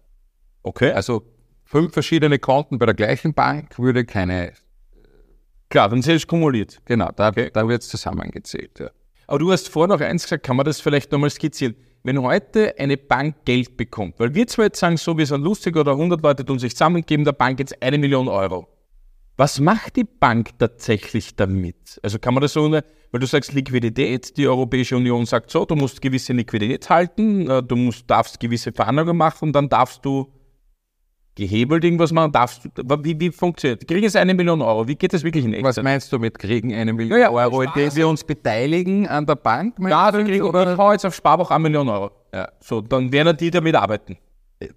Okay. 0.63 0.93
Also 0.93 1.25
fünf 1.65 1.93
verschiedene 1.93 2.39
Konten 2.39 2.79
bei 2.79 2.87
der 2.87 2.95
gleichen 2.95 3.35
Bank 3.35 3.79
würde 3.79 4.05
keine, 4.05 4.53
Klar, 5.73 5.89
dann 5.89 6.03
zählt 6.03 6.19
es 6.19 6.27
kumuliert. 6.27 6.83
genau, 6.85 7.09
da, 7.17 7.31
da 7.31 7.67
wird 7.67 7.81
es 7.81 7.89
zusammengezählt. 7.89 8.79
Ja. 8.79 8.91
Aber 9.27 9.39
du 9.39 9.51
hast 9.51 9.71
vorher 9.71 9.89
noch 9.89 10.03
eins 10.03 10.25
gesagt, 10.25 10.45
kann 10.45 10.55
man 10.57 10.67
das 10.67 10.83
vielleicht 10.83 11.11
nochmal 11.11 11.31
skizzieren? 11.31 11.75
Wenn 12.03 12.21
heute 12.21 12.79
eine 12.79 12.99
Bank 12.99 13.37
Geld 13.47 13.79
bekommt, 13.79 14.21
weil 14.21 14.35
wir 14.35 14.47
zwar 14.47 14.67
jetzt 14.67 14.81
sagen, 14.81 14.99
so 14.99 15.17
wir 15.17 15.25
sind 15.25 15.41
lustig 15.41 15.75
oder 15.75 15.93
100 15.93 16.21
Leute 16.21 16.45
tun 16.45 16.59
sich 16.59 16.77
zusammen, 16.77 17.07
geben 17.07 17.25
der 17.25 17.33
Bank 17.33 17.59
jetzt 17.59 17.83
eine 17.83 17.97
Million 17.97 18.29
Euro. 18.29 18.69
Was 19.39 19.61
macht 19.61 19.97
die 19.97 20.05
Bank 20.05 20.51
tatsächlich 20.59 21.37
damit? 21.37 21.99
Also 22.03 22.19
kann 22.19 22.35
man 22.35 22.43
das 22.43 22.53
so, 22.53 22.71
weil 22.71 22.83
du 23.21 23.27
sagst 23.27 23.55
Liquidität, 23.55 24.37
die 24.37 24.47
Europäische 24.47 24.99
Union 24.99 25.25
sagt 25.25 25.51
so, 25.51 25.65
du 25.65 25.75
musst 25.75 26.03
gewisse 26.03 26.35
Liquidität 26.35 26.91
halten, 26.91 27.49
äh, 27.49 27.63
du 27.63 27.77
musst, 27.77 28.11
darfst 28.11 28.39
gewisse 28.39 28.73
Verhandlungen 28.73 29.17
machen 29.17 29.49
und 29.49 29.53
dann 29.55 29.71
darfst 29.71 30.05
du 30.05 30.31
gehebelt 31.35 31.83
irgendwas 31.85 32.13
machen, 32.13 32.33
darfst 32.33 32.69
du, 32.75 32.83
wie, 33.05 33.19
wie 33.19 33.31
funktioniert? 33.31 33.87
Kriegen 33.89 34.03
jetzt 34.03 34.17
eine 34.17 34.35
Million 34.35 34.61
Euro, 34.61 34.87
wie 34.87 34.97
geht 34.97 35.13
das 35.13 35.23
wirklich 35.25 35.45
in 35.45 35.53
Was 35.53 35.59
Echtzeit? 35.79 35.85
meinst 35.85 36.13
du 36.13 36.19
mit 36.19 36.39
kriegen 36.39 36.75
eine 36.75 36.93
Million 36.93 37.19
Ja, 37.19 37.25
ja, 37.27 37.31
Euro, 37.31 37.63
indem 37.63 37.95
wir 37.97 38.09
uns 38.09 38.23
beteiligen 38.25 39.07
an 39.09 39.25
der 39.27 39.37
Bank? 39.37 39.77
Ja, 39.81 40.11
du, 40.11 40.19
dann 40.19 40.27
kriegen 40.27 40.45
oder? 40.45 40.73
ich 40.73 40.79
hau 40.79 40.93
jetzt 40.93 41.07
auf 41.07 41.15
Sparbuch 41.15 41.51
eine 41.51 41.61
Million 41.61 41.89
Euro. 41.89 42.11
Ja. 42.35 42.49
So, 42.61 42.81
dann 42.81 43.11
werden 43.13 43.37
die 43.37 43.51
damit 43.51 43.75
arbeiten. 43.75 44.19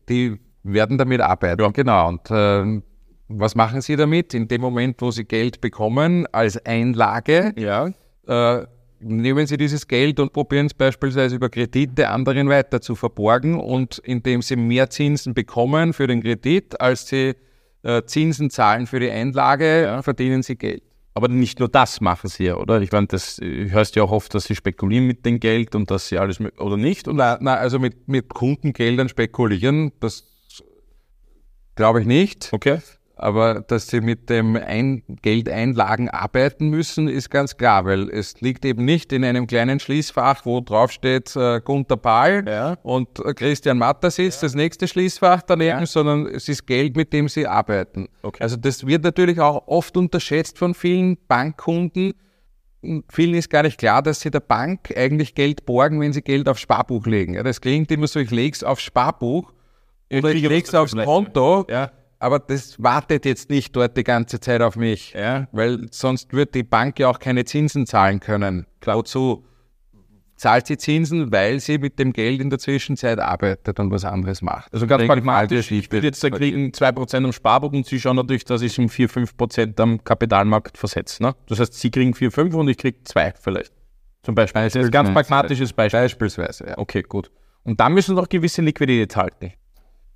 Die 0.10 0.40
werden 0.64 0.98
damit 0.98 1.22
arbeiten. 1.22 1.74
Genau. 1.74 2.08
Und 2.08 2.22
ähm, 2.30 2.84
was 3.28 3.56
machen 3.56 3.82
sie 3.82 3.96
damit? 3.96 4.34
In 4.34 4.48
dem 4.48 4.62
Moment, 4.62 5.02
wo 5.02 5.12
sie 5.12 5.26
Geld 5.26 5.60
bekommen 5.62 6.26
als 6.32 6.64
Einlage, 6.66 7.54
Ja. 7.58 7.88
äh, 8.28 8.66
nehmen 9.00 9.48
sie 9.48 9.58
dieses 9.58 9.88
Geld 9.88 10.20
und 10.20 10.34
probieren 10.34 10.68
es 10.68 10.74
beispielsweise 10.74 11.36
über 11.36 11.50
Kredite 11.50 12.10
anderen 12.10 12.50
weiter 12.50 12.82
zu 12.82 12.96
verborgen 12.96 13.60
und 13.60 14.00
indem 14.00 14.42
sie 14.42 14.56
mehr 14.56 14.90
Zinsen 14.90 15.34
bekommen 15.34 15.94
für 15.94 16.08
den 16.08 16.22
Kredit, 16.22 16.80
als 16.80 17.08
sie 17.08 17.36
äh, 17.84 18.04
Zinsen 18.06 18.50
zahlen 18.50 18.88
für 18.88 19.00
die 19.00 19.12
Einlage, 19.12 20.00
verdienen 20.04 20.44
sie 20.44 20.56
Geld. 20.56 20.84
Aber 21.14 21.30
nicht 21.30 21.60
nur 21.60 21.70
das 21.70 22.02
machen 22.02 22.30
sie 22.30 22.44
ja, 22.46 22.58
oder? 22.58 22.82
Ich 22.82 22.92
meine, 22.92 23.08
das 23.08 23.40
äh, 23.40 23.70
hörst 23.70 23.96
ja 23.96 24.04
auch 24.04 24.12
oft, 24.12 24.34
dass 24.36 24.46
sie 24.46 24.56
spekulieren 24.56 25.08
mit 25.08 25.26
dem 25.26 25.40
Geld 25.40 25.74
und 25.74 25.90
dass 25.90 26.10
sie 26.10 26.18
alles 26.18 26.42
oder 26.58 26.76
nicht. 26.76 27.08
Und 27.08 27.16
Na, 27.16 27.38
na 27.40 27.56
also 27.56 27.80
mit, 27.80 28.08
mit 28.10 28.34
Kundengeldern 28.34 29.08
spekulieren, 29.08 29.94
das 30.02 30.26
glaube 31.76 32.02
ich 32.02 32.06
nicht. 32.08 32.50
okay. 32.52 32.80
Aber 33.18 33.62
dass 33.62 33.88
sie 33.88 34.02
mit 34.02 34.30
dem 34.30 34.58
Ein 34.58 35.04
Geldeinlagen 35.22 36.10
arbeiten 36.10 36.68
müssen, 36.70 37.08
ist 37.08 37.30
ganz 37.30 37.56
klar, 37.56 37.86
weil 37.86 38.10
es 38.10 38.42
liegt 38.42 38.66
eben 38.66 38.84
nicht 38.84 39.14
in 39.14 39.24
einem 39.24 39.48
kleinen 39.48 39.80
Schließfach, 39.80 40.46
wo 40.46 40.60
drauf 40.60 40.92
steht 40.92 41.34
äh, 41.36 41.62
Gunter 41.62 41.96
Pahl 41.98 42.44
Ja. 42.48 42.78
und 42.84 43.20
äh, 43.24 43.34
Christian 43.34 43.78
Matters 43.78 44.20
ist 44.20 44.44
das 44.44 44.54
nächste 44.54 44.88
Schließfach 44.88 45.42
daneben, 45.44 45.86
sondern 45.86 46.28
es 46.28 46.50
ist 46.50 46.68
Geld, 46.68 46.98
mit 46.98 47.14
dem 47.14 47.30
sie 47.30 47.48
arbeiten. 47.48 48.10
Okay. 48.22 48.44
Also 48.44 48.58
das 48.58 48.86
wird 48.86 49.04
natürlich 49.04 49.40
auch 49.40 49.68
oft 49.68 49.96
unterschätzt 49.96 50.58
von 50.58 50.74
vielen 50.74 51.18
Bankkunden. 51.28 52.14
Und 52.82 53.06
Vielen 53.12 53.34
ist 53.34 53.50
gar 53.50 53.64
nicht 53.64 53.80
klar, 53.80 54.04
dass 54.04 54.20
sie 54.20 54.30
der 54.30 54.42
Bank 54.42 54.94
eigentlich 54.96 55.34
Geld 55.34 55.66
borgen, 55.66 56.00
wenn 56.02 56.14
sie 56.14 56.22
Geld 56.22 56.48
aufs 56.48 56.62
Sparbuch 56.62 57.06
legen. 57.08 57.34
Ja, 57.34 57.44
das 57.44 57.60
klingt 57.62 57.90
immer 57.92 58.08
so, 58.08 58.20
ich 58.20 58.30
lege 58.30 58.54
es 58.56 58.64
aufs 58.64 58.84
Sparbuch 58.84 59.52
oder 60.12 60.30
ich 60.30 60.36
kriege 60.36 60.50
lege 60.50 60.68
es 60.68 60.76
aufs. 60.76 60.96
Konto. 60.96 61.66
Ja. 61.70 61.92
Aber 62.26 62.40
das 62.40 62.82
wartet 62.82 63.24
jetzt 63.24 63.52
nicht 63.52 63.76
dort 63.76 63.96
die 63.96 64.04
ganze 64.04 64.40
Zeit 64.40 64.60
auf 64.64 64.78
mich, 64.78 65.14
Ja. 65.14 65.48
weil 65.52 65.86
sonst 65.92 66.34
wird 66.34 66.56
die 66.56 66.64
Bank 66.64 66.98
ja 66.98 67.08
auch 67.08 67.20
keine 67.20 67.46
Zinsen 67.46 67.86
zahlen 67.86 68.20
können. 68.20 68.66
Wozu 68.84 69.46
zahlt 70.36 70.66
sie 70.66 70.76
Zinsen, 70.80 71.32
weil 71.32 71.60
sie 71.60 71.78
mit 71.78 72.00
dem 72.00 72.14
Geld 72.14 72.42
in 72.42 72.50
der 72.50 72.58
Zwischenzeit 72.58 73.20
arbeitet 73.20 73.80
und 73.80 73.92
was 73.92 74.06
anderes 74.06 74.42
macht. 74.42 74.74
Also 74.74 74.88
ganz 74.88 75.06
pragmatisch, 75.06 75.70
ich 75.70 75.92
würde 75.92 76.08
jetzt 76.08 76.24
da 76.24 76.32
kriegen 76.32 76.72
2% 76.74 77.26
am 77.26 77.32
Sparbuch 77.32 77.72
und 77.74 77.86
sie 77.86 78.00
schauen 78.00 78.16
natürlich, 78.16 78.44
dass 78.44 78.64
ich 78.64 78.80
um 78.80 78.90
4, 78.90 79.08
5% 79.08 79.80
am 79.80 80.04
Kapitalmarkt 80.04 80.80
versetze. 80.80 81.22
Ne? 81.22 81.36
Das 81.48 81.60
heißt, 81.60 81.76
sie 81.76 81.92
kriegen 81.92 82.16
4, 82.16 82.32
5 82.32 82.56
und 82.56 82.68
ich 82.70 82.78
kriege 82.80 83.04
2 83.04 83.34
vielleicht. 83.40 83.72
Zum 84.24 84.34
Beispiel. 84.34 84.64
Das 84.64 84.74
ist 84.74 84.86
ein 84.86 84.90
ganz 84.90 85.14
pragmatisches 85.14 85.74
Beispiel. 85.74 86.00
Beispielsweise, 86.00 86.70
ja. 86.70 86.78
Okay, 86.80 87.04
gut. 87.04 87.30
Und 87.62 87.80
dann 87.80 87.94
müssen 87.94 88.16
noch 88.16 88.28
gewisse 88.28 88.64
Liquidität 88.64 89.16
halten. 89.16 89.54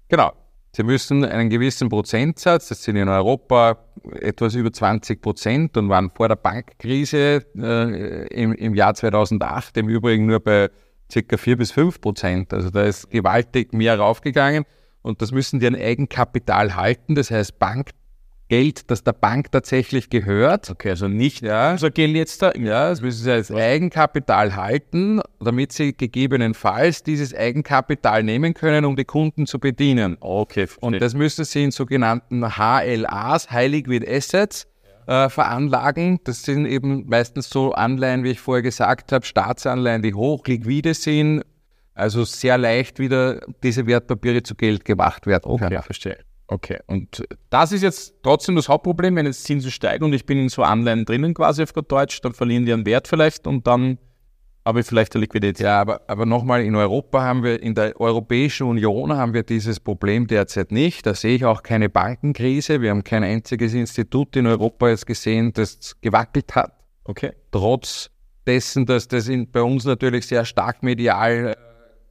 Genau. 0.07 0.31
Sie 0.71 0.83
müssen 0.83 1.25
einen 1.25 1.49
gewissen 1.49 1.89
Prozentsatz, 1.89 2.69
das 2.69 2.83
sind 2.83 2.95
in 2.95 3.09
Europa 3.09 3.79
etwas 4.21 4.53
über 4.53 4.71
20 4.71 5.21
Prozent 5.21 5.77
und 5.77 5.89
waren 5.89 6.11
vor 6.11 6.27
der 6.27 6.35
Bankkrise 6.35 7.43
äh, 7.57 8.27
im, 8.27 8.53
im 8.53 8.75
Jahr 8.75 8.93
2008 8.93 9.77
im 9.77 9.89
Übrigen 9.89 10.27
nur 10.27 10.39
bei 10.39 10.69
circa 11.11 11.37
4 11.37 11.57
bis 11.57 11.71
5 11.71 11.99
Prozent. 11.99 12.53
Also 12.53 12.69
da 12.69 12.83
ist 12.83 13.09
gewaltig 13.09 13.73
mehr 13.73 13.97
raufgegangen 13.97 14.65
und 15.01 15.21
das 15.21 15.31
müssen 15.31 15.59
die 15.59 15.67
an 15.67 15.75
Eigenkapital 15.75 16.75
halten, 16.75 17.15
das 17.15 17.31
heißt 17.31 17.57
Bankgeld, 18.49 18.89
das 18.89 19.03
der 19.03 19.13
Bank 19.13 19.51
tatsächlich 19.51 20.09
gehört. 20.09 20.69
Okay, 20.71 20.89
also 20.89 21.07
nicht 21.07 21.41
Ja. 21.43 21.71
unser 21.71 21.91
Geld 21.91 22.15
jetzt 22.15 22.41
da. 22.41 22.51
Ja, 22.55 22.89
das 22.89 22.99
müssen 23.01 23.23
sie 23.23 23.31
als 23.31 23.51
Eigenkapital 23.51 24.55
halten, 24.55 25.21
damit 25.39 25.71
sie 25.71 25.93
gegebenenfalls 25.95 27.03
dieses 27.03 27.35
Eigenkapital 27.35 28.23
nehmen 28.23 28.55
können, 28.55 28.85
um 28.85 28.95
die 28.95 29.05
Kunden 29.05 29.45
zu 29.45 29.59
bedienen. 29.59 30.17
Okay, 30.19 30.63
Und 30.63 30.67
verstehe. 30.93 30.99
das 30.99 31.13
müssen 31.13 31.45
Sie 31.45 31.63
in 31.63 31.71
sogenannten 31.71 32.43
HLAs, 32.57 33.51
High 33.51 33.69
Liquid 33.71 34.07
Assets, 34.09 34.67
äh, 35.05 35.29
veranlagen. 35.29 36.19
Das 36.23 36.41
sind 36.43 36.65
eben 36.65 37.05
meistens 37.07 37.49
so 37.51 37.73
Anleihen, 37.73 38.23
wie 38.23 38.31
ich 38.31 38.39
vorher 38.39 38.63
gesagt 38.63 39.11
habe, 39.11 39.25
Staatsanleihen, 39.25 40.01
die 40.01 40.13
hochliquide 40.15 40.93
sind, 40.95 41.43
also 41.93 42.23
sehr 42.23 42.57
leicht 42.57 42.97
wieder 42.97 43.41
diese 43.63 43.85
Wertpapiere 43.85 44.41
zu 44.41 44.55
Geld 44.55 44.85
gemacht 44.85 45.27
werden 45.27 45.51
Okay, 45.51 45.67
können. 45.69 45.83
verstehe. 45.83 46.17
Okay, 46.51 46.79
und 46.87 47.23
das 47.51 47.71
ist 47.71 47.83
jetzt 47.83 48.15
trotzdem 48.23 48.55
das 48.55 48.67
Hauptproblem, 48.67 49.15
wenn 49.15 49.27
jetzt 49.27 49.43
Zinsen 49.43 49.69
steigen 49.69 50.03
und 50.03 50.13
ich 50.13 50.25
bin 50.25 50.39
in 50.39 50.49
so 50.49 50.63
Anleihen 50.63 51.05
drinnen 51.05 51.35
quasi 51.35 51.61
auf 51.61 51.73
gut 51.73 51.91
Deutsch, 51.91 52.21
dann 52.21 52.33
verlieren 52.33 52.65
die 52.65 52.73
an 52.73 52.87
Wert 52.87 53.07
vielleicht 53.07 53.45
und 53.45 53.67
dann 53.67 53.99
habe 54.65 54.79
ich 54.79 54.87
vielleicht 54.87 55.13
eine 55.13 55.21
Liquidität. 55.21 55.59
Ja, 55.63 55.79
aber, 55.79 56.01
aber 56.07 56.25
nochmal, 56.25 56.63
in 56.63 56.75
Europa 56.75 57.21
haben 57.21 57.43
wir, 57.43 57.61
in 57.61 57.75
der 57.75 57.99
Europäischen 58.01 58.67
Union 58.67 59.13
haben 59.13 59.33
wir 59.33 59.43
dieses 59.43 59.79
Problem 59.79 60.25
derzeit 60.25 60.71
nicht. 60.71 61.05
Da 61.05 61.13
sehe 61.13 61.35
ich 61.35 61.45
auch 61.45 61.63
keine 61.63 61.87
Bankenkrise. 61.87 62.81
Wir 62.81 62.89
haben 62.89 63.03
kein 63.03 63.23
einziges 63.23 63.75
Institut 63.75 64.35
in 64.35 64.47
Europa 64.47 64.89
jetzt 64.89 65.05
gesehen, 65.05 65.53
das 65.53 65.95
gewackelt 66.01 66.55
hat. 66.55 66.73
Okay. 67.03 67.31
trotz 67.51 68.11
dessen, 68.45 68.85
dass 68.85 69.07
das 69.07 69.27
in, 69.27 69.49
bei 69.49 69.61
uns 69.61 69.85
natürlich 69.85 70.27
sehr 70.27 70.45
stark 70.45 70.83
medial 70.83 71.47
äh, 71.47 71.55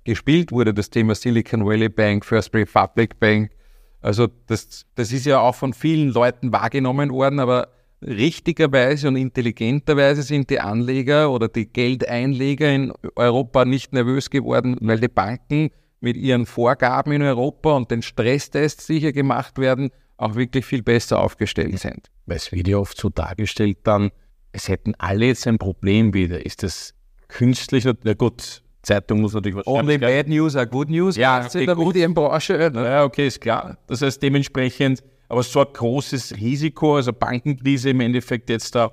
gespielt 0.04 0.50
wurde, 0.50 0.74
das 0.74 0.90
Thema 0.90 1.14
Silicon 1.14 1.64
Valley 1.64 1.88
Bank, 1.88 2.24
First 2.24 2.54
Republic 2.54 3.18
Bank. 3.20 3.50
Also 4.00 4.28
das, 4.46 4.86
das 4.94 5.12
ist 5.12 5.26
ja 5.26 5.40
auch 5.40 5.54
von 5.54 5.72
vielen 5.72 6.10
Leuten 6.10 6.52
wahrgenommen 6.52 7.10
worden, 7.10 7.40
aber 7.40 7.68
richtigerweise 8.00 9.08
und 9.08 9.16
intelligenterweise 9.16 10.22
sind 10.22 10.50
die 10.50 10.60
Anleger 10.60 11.30
oder 11.30 11.48
die 11.48 11.66
Geldeinleger 11.66 12.72
in 12.72 12.92
Europa 13.16 13.64
nicht 13.64 13.92
nervös 13.92 14.30
geworden, 14.30 14.76
weil 14.80 15.00
die 15.00 15.08
Banken 15.08 15.70
mit 16.00 16.16
ihren 16.16 16.46
Vorgaben 16.46 17.12
in 17.12 17.22
Europa 17.22 17.72
und 17.72 17.90
den 17.90 18.02
Stresstests, 18.02 18.86
die 18.86 19.00
hier 19.00 19.12
gemacht 19.12 19.58
werden, 19.58 19.90
auch 20.16 20.36
wirklich 20.36 20.64
viel 20.64 20.82
besser 20.82 21.20
aufgestellt 21.20 21.78
sind. 21.80 22.08
Weil 22.26 22.36
es 22.36 22.52
wird 22.52 22.68
ja 22.68 22.78
oft 22.78 22.98
so 23.00 23.08
dargestellt 23.08 23.78
dann, 23.84 24.10
es 24.52 24.68
hätten 24.68 24.94
alle 24.98 25.26
jetzt 25.26 25.46
ein 25.46 25.58
Problem 25.58 26.14
wieder. 26.14 26.44
Ist 26.44 26.62
das 26.62 26.94
künstlich? 27.28 27.84
Na 28.02 28.14
gut, 28.14 28.62
Zeitung 28.88 29.20
muss 29.20 29.34
natürlich 29.34 29.56
was 29.56 29.66
Only 29.66 29.98
bad 29.98 30.28
news 30.28 30.56
are 30.56 30.66
good 30.66 30.88
news. 30.90 31.16
Ja, 31.16 31.38
ist 31.40 31.54
in 31.54 31.66
der 31.66 31.76
Medienbranche. 31.76 32.70
Ne? 32.72 32.84
Ja, 32.84 33.04
okay, 33.04 33.26
ist 33.26 33.40
klar. 33.40 33.76
Das 33.86 34.02
heißt 34.02 34.22
dementsprechend, 34.22 35.02
aber 35.28 35.42
so 35.42 35.60
ein 35.60 35.66
großes 35.72 36.36
Risiko, 36.36 36.96
also 36.96 37.12
Bankenkrise 37.12 37.90
im 37.90 38.00
Endeffekt 38.00 38.48
jetzt 38.50 38.74
da, 38.74 38.90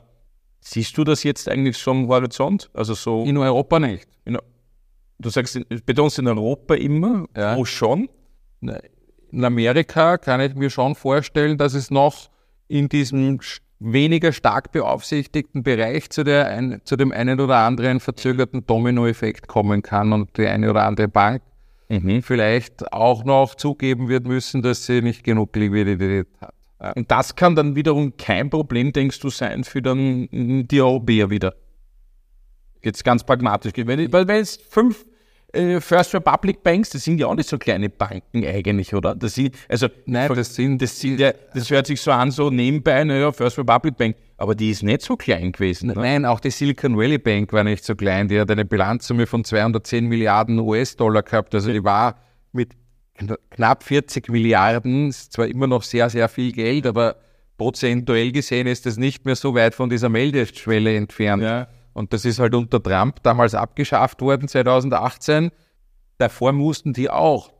siehst 0.59 0.97
du 0.97 1.03
das 1.03 1.23
jetzt 1.23 1.47
eigentlich 1.49 1.77
so 1.77 1.91
am 1.91 2.07
Horizont? 2.07 2.69
Also 2.73 2.93
so, 2.93 3.23
In 3.23 3.37
Europa 3.37 3.79
nicht. 3.79 4.07
in, 4.25 4.37
du 5.19 5.29
sagst, 5.29 5.55
in- 5.55 5.65
betonst 5.85 6.19
in 6.19 6.27
Europa 6.27 6.75
immer, 6.75 7.25
Ja. 7.35 7.55
wo 7.55 7.63
schon? 7.65 8.09
In 9.31 9.43
Amerika 9.45 10.17
kann 10.17 10.41
ich 10.41 10.55
mir 10.55 10.69
schon 10.69 10.95
vorstellen, 10.95 11.57
dass 11.57 11.73
es 11.73 11.89
noch 11.91 12.29
in 12.67 12.89
diesem 12.89 13.39
weniger 13.79 14.31
stark 14.31 14.71
beaufsichtigten 14.71 15.63
Bereich 15.63 16.09
zu, 16.09 16.23
der 16.23 16.47
ein, 16.47 16.81
zu 16.85 16.95
dem 16.95 17.11
einen 17.11 17.39
oder 17.39 17.57
anderen 17.57 17.99
verzögerten 17.99 18.65
Dominoeffekt 18.65 19.47
kommen 19.47 19.81
kann 19.81 20.13
und 20.13 20.37
die 20.37 20.47
eine 20.47 20.69
oder 20.69 20.85
andere 20.85 21.07
Bank 21.07 21.41
vielleicht 22.21 22.91
auch 22.91 23.23
noch 23.23 23.55
zugeben 23.55 24.09
wird 24.09 24.25
müssen, 24.25 24.61
dass 24.61 24.85
sie 24.85 25.01
nicht 25.01 25.23
genug 25.23 25.55
Liquidität 25.55 26.27
hat. 26.41 26.53
Und 26.95 27.09
das 27.09 27.35
kann 27.35 27.55
dann 27.55 27.75
wiederum 27.75 28.17
kein 28.17 28.49
Problem, 28.49 28.91
denkst 28.91 29.19
du, 29.19 29.29
sein 29.29 29.63
für 29.63 29.81
dann 29.81 30.27
mm, 30.31 30.67
die 30.67 30.81
Europäer 30.81 31.29
wieder. 31.29 31.55
Jetzt 32.83 33.03
ganz 33.03 33.23
pragmatisch. 33.23 33.71
Wenn, 33.75 34.11
weil 34.11 34.27
wenn 34.27 34.41
es 34.41 34.57
fünf, 34.57 35.05
äh, 35.55 35.81
First 35.81 36.13
Republic 36.13 36.61
Banks, 36.63 36.89
das 36.89 37.03
sind 37.03 37.19
ja 37.19 37.27
auch 37.27 37.35
nicht 37.35 37.49
so 37.49 37.57
kleine 37.57 37.89
Banken 37.89 38.45
eigentlich, 38.45 38.93
oder? 38.93 39.15
Das 39.15 39.35
sind, 39.35 39.55
also, 39.69 39.87
Nein, 40.05 40.33
das 40.33 40.53
sind, 40.55 40.81
das 40.81 40.99
sind 40.99 41.19
ja, 41.19 41.33
das 41.53 41.69
hört 41.69 41.87
sich 41.87 42.01
so 42.01 42.11
an, 42.11 42.31
so 42.31 42.49
nebenbei, 42.49 43.03
naja, 43.03 43.31
First 43.31 43.57
Republic 43.57 43.97
Bank, 43.97 44.15
aber 44.37 44.55
die 44.55 44.71
ist 44.71 44.83
nicht 44.83 45.01
so 45.01 45.15
klein 45.15 45.51
gewesen. 45.51 45.87
Ne? 45.87 45.93
Nein, 45.95 46.25
auch 46.25 46.39
die 46.39 46.51
Silicon 46.51 46.97
Valley 46.97 47.17
Bank 47.17 47.53
war 47.53 47.63
nicht 47.63 47.85
so 47.85 47.95
klein. 47.95 48.27
Die 48.27 48.39
hat 48.39 48.51
eine 48.51 48.65
Bilanzsumme 48.65 49.27
von 49.27 49.43
210 49.43 50.05
Milliarden 50.05 50.59
US-Dollar 50.59 51.23
gehabt. 51.23 51.55
Also 51.55 51.71
die 51.71 51.83
war 51.83 52.15
mit 52.51 52.73
knapp 53.51 53.83
40 53.83 54.29
Milliarden, 54.29 55.09
ist 55.09 55.33
zwar 55.33 55.47
immer 55.47 55.67
noch 55.67 55.83
sehr, 55.83 56.09
sehr 56.09 56.27
viel 56.27 56.51
Geld, 56.51 56.85
aber 56.85 57.15
prozentuell 57.57 58.31
gesehen 58.31 58.67
ist 58.67 58.85
es 58.85 58.97
nicht 58.97 59.25
mehr 59.25 59.35
so 59.35 59.55
weit 59.55 59.73
von 59.73 59.89
dieser 59.89 60.09
Meldeschwelle 60.09 60.95
entfernt. 60.95 61.43
Ja. 61.43 61.67
Und 61.95 62.11
das 62.11 62.25
ist 62.25 62.39
halt 62.39 62.53
unter 62.53 62.83
Trump 62.83 63.23
damals 63.23 63.55
abgeschafft 63.55 64.21
worden, 64.21 64.49
2018. 64.49 65.49
Davor 66.17 66.51
mussten 66.51 66.91
die 66.91 67.09
auch 67.09 67.53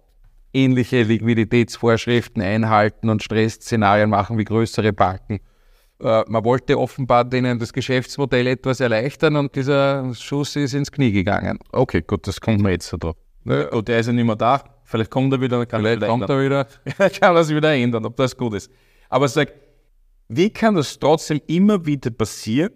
ähnliche 0.52 1.04
Liquiditätsvorschriften 1.04 2.43
einhalten 2.43 3.10
und 3.10 3.24
Stressszenarien 3.24 4.10
machen 4.10 4.38
wie 4.38 4.43
größere 4.43 4.91
Banken. 4.91 5.39
Äh, 6.02 6.24
man 6.28 6.43
wollte 6.43 6.78
offenbar 6.78 7.24
denen 7.24 7.60
das 7.60 7.71
Geschäftsmodell 7.71 8.48
etwas 8.48 8.82
erleichtern 8.82 9.38
und 9.38 9.56
dieser 9.56 10.13
Schuss 10.13 10.58
ist 10.58 10.74
ins 10.74 10.91
Knie 10.91 11.13
gegangen. 11.13 11.58
Okay, 11.71 12.02
gut, 12.02 12.28
das 12.28 12.41
kommt 12.41 12.60
mir 12.60 12.71
jetzt 12.71 12.88
so 12.89 12.98
drauf. 12.98 13.15
Ne? 13.45 13.69
Und 13.69 13.88
der 13.88 14.00
ist 14.02 14.08
ja 14.08 14.13
nicht 14.13 14.26
mehr 14.26 14.36
da. 14.36 14.65
Vielleicht 14.84 15.12
kommt 15.12 15.32
er 15.32 15.39
wieder, 15.39 15.65
kann 15.65 15.80
Vielleicht 15.80 16.06
kommt 16.06 16.30
er 16.30 16.43
wieder. 16.43 16.67
kann 17.19 17.36
das 17.36 17.50
wieder 17.50 17.74
ändern, 17.74 18.06
ob 18.06 18.17
das 18.17 18.36
gut 18.36 18.56
ist. 18.56 18.69
Aber 19.08 19.30
sag, 19.30 19.54
wie 20.28 20.50
kann 20.50 20.76
das 20.76 21.00
trotzdem 21.00 21.39
immer 21.48 21.86
wieder 21.86 22.12
passieren? 22.12 22.74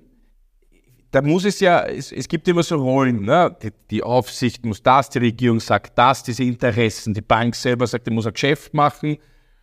Da 1.12 1.22
muss 1.24 1.46
es 1.46 1.60
ja, 1.60 1.86
es, 1.86 2.12
es 2.12 2.28
gibt 2.28 2.48
immer 2.48 2.62
so 2.62 2.76
Rollen, 2.76 3.24
ne? 3.24 3.56
die, 3.64 3.72
die 3.90 4.04
Aufsicht 4.04 4.64
muss 4.64 4.84
das, 4.84 5.10
die 5.10 5.18
Regierung 5.18 5.60
sagt 5.60 5.98
das, 5.98 6.22
diese 6.22 6.44
Interessen, 6.44 7.16
die 7.16 7.22
Bank 7.22 7.56
selber 7.56 7.88
sagt, 7.88 8.06
die 8.06 8.12
muss 8.12 8.28
ein 8.28 8.34
Geschäft 8.34 8.74
machen 8.76 9.18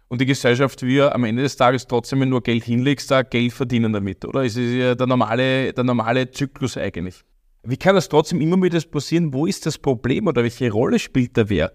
und 0.08 0.20
die 0.20 0.26
Gesellschaft 0.26 0.82
will 0.82 1.02
am 1.02 1.22
Ende 1.24 1.42
des 1.42 1.56
Tages 1.56 1.86
trotzdem, 1.86 2.20
wenn 2.20 2.28
du 2.28 2.34
nur 2.34 2.42
Geld 2.42 2.64
hinlegst, 2.64 3.10
da 3.10 3.22
Geld 3.22 3.52
verdienen 3.52 3.92
damit, 3.92 4.24
oder? 4.24 4.44
Es 4.44 4.56
ist 4.56 4.74
ja 4.74 4.94
der 4.96 5.06
normale, 5.06 5.72
der 5.72 5.84
normale 5.84 6.30
Zyklus 6.30 6.76
eigentlich. 6.76 7.22
Wie 7.62 7.76
kann 7.76 7.94
das 7.94 8.08
trotzdem 8.08 8.40
immer 8.40 8.60
wieder 8.62 8.80
passieren? 8.80 9.32
Wo 9.32 9.46
ist 9.46 9.66
das 9.66 9.78
Problem 9.78 10.26
oder 10.26 10.42
welche 10.42 10.70
Rolle 10.70 10.98
spielt 10.98 11.36
da 11.36 11.48
wer? 11.48 11.72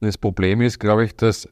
Das 0.00 0.18
Problem 0.18 0.60
ist, 0.60 0.78
glaube 0.78 1.04
ich, 1.04 1.16
dass 1.16 1.48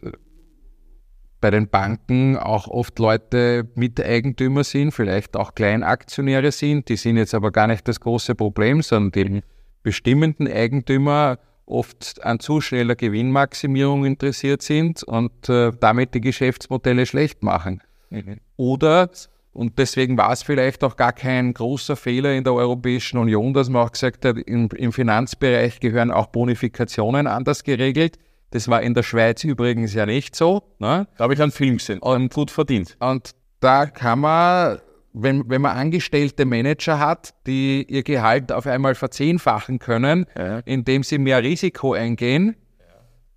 bei 1.45 1.51
den 1.51 1.69
Banken 1.69 2.39
auch 2.39 2.69
oft 2.69 2.99
Leute 2.99 3.69
Miteigentümer 3.75 4.65
sind, 4.65 4.93
vielleicht 4.93 5.37
auch 5.37 5.55
Kleinaktionäre 5.55 6.51
sind. 6.51 6.89
Die 6.89 6.97
sind 6.97 7.19
jetzt 7.19 7.35
aber 7.35 7.53
gar 7.53 7.67
nicht 7.67 7.87
das 7.87 8.01
große 8.01 8.35
Problem, 8.35 8.81
sondern 8.81 9.13
die 9.13 9.43
bestimmenden 9.83 10.51
Eigentümer 10.51 11.39
oft 11.67 12.25
an 12.25 12.41
zu 12.41 12.63
schneller 12.63 12.95
Gewinnmaximierung 12.95 14.07
interessiert 14.07 14.63
sind 14.63 15.03
und 15.03 15.51
äh, 15.51 15.73
damit 15.79 16.15
die 16.15 16.23
Geschäftsmodelle 16.23 17.05
schlecht 17.05 17.43
machen. 17.43 17.83
Mhm. 18.09 18.41
Oder, 18.57 19.11
und 19.53 19.79
deswegen 19.79 20.17
war 20.17 20.33
es 20.33 20.43
vielleicht 20.43 20.83
auch 20.83 20.97
gar 20.97 21.13
kein 21.13 21.53
großer 21.53 21.97
Fehler 21.97 22.33
in 22.33 22.45
der 22.45 22.55
Europäischen 22.55 23.19
Union, 23.19 23.53
dass 23.53 23.69
man 23.69 23.83
auch 23.83 23.93
gesagt 23.93 24.25
hat, 24.25 24.39
im, 24.39 24.71
im 24.75 24.93
Finanzbereich 24.95 25.79
gehören 25.79 26.11
auch 26.11 26.29
Bonifikationen 26.29 27.27
anders 27.27 27.65
geregelt. 27.65 28.19
Das 28.55 28.69
war 28.69 28.83
in 28.83 28.95
der 28.95 29.03
Schweiz 29.03 29.43
übrigens 29.43 29.95
ja 29.95 30.07
nicht 30.07 30.37
so. 30.37 30.63
Ne? 30.79 31.09
Da 31.17 31.25
habe 31.25 31.35
ich 31.35 31.43
einen 31.43 31.51
Film 31.51 31.79
gesehen 31.79 31.99
und 31.99 32.33
gut 32.33 32.53
verdient. 32.53 32.97
Und 33.01 33.33
da 33.59 33.87
kann 33.87 34.21
man, 34.21 34.79
wenn, 35.13 35.51
wenn 35.51 35.61
man 35.61 35.77
angestellte 35.77 36.45
Manager 36.45 37.01
hat, 37.01 37.35
die 37.49 37.85
ihr 37.89 38.05
Gehalt 38.05 38.53
auf 38.53 38.69
einmal 38.69 38.95
verzehnfachen 38.95 39.81
können, 39.81 40.27
Ja. 40.39 40.61
indem 40.67 41.03
sie 41.03 41.19
mehr 41.19 41.43
Risiko 41.43 41.95
eingehen, 41.95 42.55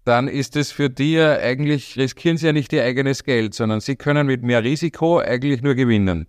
dann 0.04 0.28
ist 0.28 0.56
es 0.56 0.72
für 0.72 0.90
die 0.92 1.14
ja 1.14 1.34
eigentlich, 1.38 1.98
riskieren 1.98 2.38
sie 2.38 2.46
ja 2.46 2.54
nicht 2.54 2.72
ihr 2.72 2.84
eigenes 2.84 3.24
Geld, 3.24 3.56
sondern 3.56 3.80
sie 3.80 3.96
können 3.96 4.28
mit 4.28 4.44
mehr 4.44 4.64
Risiko 4.64 5.18
eigentlich 5.18 5.64
nur 5.64 5.74
gewinnen. 5.74 6.28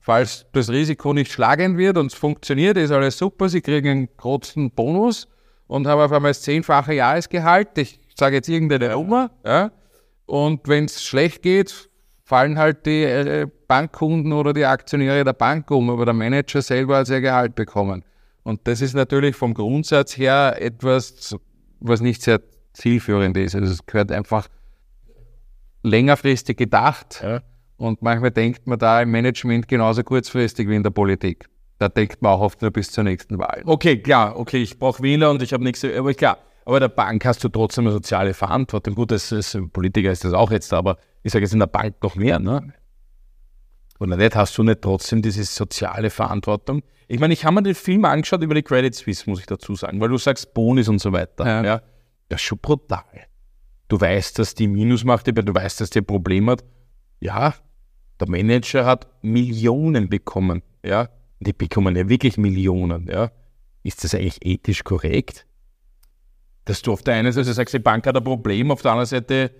Falls 0.00 0.46
das 0.52 0.70
Risiko 0.70 1.12
nicht 1.12 1.30
schlagend 1.30 1.76
wird 1.76 1.98
und 1.98 2.06
es 2.06 2.14
funktioniert, 2.14 2.78
ist 2.78 2.90
alles 2.90 3.18
super, 3.18 3.50
sie 3.50 3.60
kriegen 3.60 3.88
einen 3.90 4.08
großen 4.16 4.70
Bonus 4.70 5.28
und 5.66 5.86
haben 5.86 6.00
auf 6.00 6.10
einmal 6.12 6.30
das 6.30 6.40
zehnfache 6.42 6.94
Jahresgehalt. 6.94 7.76
Ich 7.78 8.00
sage 8.14 8.36
jetzt 8.36 8.48
irgendeine 8.48 8.90
Nummer, 8.90 9.30
ja. 9.44 9.70
Und 10.26 10.66
wenn 10.68 10.86
es 10.86 11.02
schlecht 11.02 11.42
geht, 11.42 11.90
fallen 12.24 12.58
halt 12.58 12.86
die 12.86 13.02
äh, 13.02 13.46
Bankkunden 13.68 14.32
oder 14.32 14.52
die 14.52 14.64
Aktionäre 14.64 15.24
der 15.24 15.34
Bank 15.34 15.70
um, 15.70 15.90
aber 15.90 16.06
der 16.06 16.14
Manager 16.14 16.62
selber 16.62 16.98
hat 16.98 17.06
sein 17.06 17.22
Gehalt 17.22 17.54
bekommen. 17.54 18.04
Und 18.42 18.60
das 18.64 18.80
ist 18.80 18.94
natürlich 18.94 19.36
vom 19.36 19.54
Grundsatz 19.54 20.16
her 20.16 20.56
etwas, 20.58 21.36
was 21.80 22.00
nicht 22.00 22.22
sehr 22.22 22.40
zielführend 22.72 23.36
ist. 23.36 23.54
Also 23.54 23.72
es 23.72 23.86
gehört 23.86 24.10
einfach 24.10 24.48
längerfristig 25.82 26.56
gedacht. 26.56 27.20
Ja. 27.22 27.42
Und 27.76 28.02
manchmal 28.02 28.30
denkt 28.30 28.66
man 28.66 28.78
da 28.78 29.02
im 29.02 29.10
Management 29.10 29.68
genauso 29.68 30.02
kurzfristig 30.02 30.68
wie 30.68 30.76
in 30.76 30.82
der 30.82 30.90
Politik. 30.90 31.46
Da 31.78 31.88
denkt 31.88 32.22
man 32.22 32.32
auch 32.32 32.40
oft 32.40 32.62
nur 32.62 32.70
bis 32.70 32.90
zur 32.90 33.04
nächsten 33.04 33.38
Wahl. 33.38 33.62
Okay, 33.66 33.98
klar, 33.98 34.38
okay, 34.38 34.62
ich 34.62 34.78
brauche 34.78 35.02
Wähler 35.02 35.30
und 35.30 35.42
ich 35.42 35.52
habe 35.52 35.64
nichts, 35.64 35.84
aber 35.84 36.14
klar. 36.14 36.38
Aber 36.64 36.80
der 36.80 36.88
Bank 36.88 37.24
hast 37.24 37.44
du 37.44 37.48
trotzdem 37.48 37.84
eine 37.84 37.92
soziale 37.92 38.34
Verantwortung. 38.34 38.94
Gut, 38.94 39.10
das 39.10 39.32
ist, 39.32 39.58
Politiker 39.72 40.10
ist 40.10 40.24
das 40.24 40.32
auch 40.32 40.50
jetzt, 40.50 40.72
aber 40.72 40.96
ich 41.22 41.32
sage 41.32 41.44
jetzt 41.44 41.52
in 41.52 41.58
der 41.58 41.66
Bank 41.66 41.96
noch 42.02 42.16
mehr, 42.16 42.38
ne? 42.38 42.72
Oder 44.00 44.16
nicht, 44.16 44.34
hast 44.34 44.56
du 44.58 44.62
nicht 44.62 44.82
trotzdem 44.82 45.22
diese 45.22 45.44
soziale 45.44 46.10
Verantwortung? 46.10 46.82
Ich 47.06 47.20
meine, 47.20 47.34
ich 47.34 47.44
habe 47.44 47.56
mir 47.56 47.62
den 47.62 47.74
Film 47.74 48.04
angeschaut 48.04 48.42
über 48.42 48.54
die 48.54 48.62
Credit 48.62 48.94
Suisse, 48.94 49.28
muss 49.28 49.40
ich 49.40 49.46
dazu 49.46 49.74
sagen, 49.74 50.00
weil 50.00 50.08
du 50.08 50.18
sagst 50.18 50.54
Bonus 50.54 50.88
und 50.88 51.00
so 51.00 51.12
weiter. 51.12 51.46
Ja. 51.46 51.64
Ja, 51.64 51.82
ja 52.30 52.38
schon 52.38 52.58
brutal. 52.58 53.04
Du 53.88 54.00
weißt, 54.00 54.38
dass 54.38 54.54
die 54.54 54.66
Minus 54.66 55.04
macht, 55.04 55.28
aber 55.28 55.42
du 55.42 55.54
weißt, 55.54 55.80
dass 55.80 55.90
die 55.90 56.00
ein 56.00 56.06
Problem 56.06 56.48
hat. 56.48 56.64
Ja, 57.20 57.54
der 58.18 58.28
Manager 58.28 58.86
hat 58.86 59.06
Millionen 59.22 60.08
bekommen. 60.08 60.62
Ja, 60.84 61.08
die 61.40 61.52
bekommen 61.52 61.94
ja 61.94 62.08
wirklich 62.08 62.38
Millionen. 62.38 63.06
Ja, 63.06 63.30
ist 63.82 64.02
das 64.02 64.14
eigentlich 64.14 64.44
ethisch 64.44 64.82
korrekt? 64.82 65.46
Dass 66.64 66.82
du 66.82 66.92
auf 66.92 67.02
der 67.02 67.14
einen 67.14 67.32
Seite 67.32 67.52
sagst, 67.52 67.74
die 67.74 67.78
Bank 67.78 68.06
hat 68.06 68.16
ein 68.16 68.24
Problem, 68.24 68.70
auf 68.70 68.82
der 68.82 68.92
anderen 68.92 69.06
Seite 69.06 69.50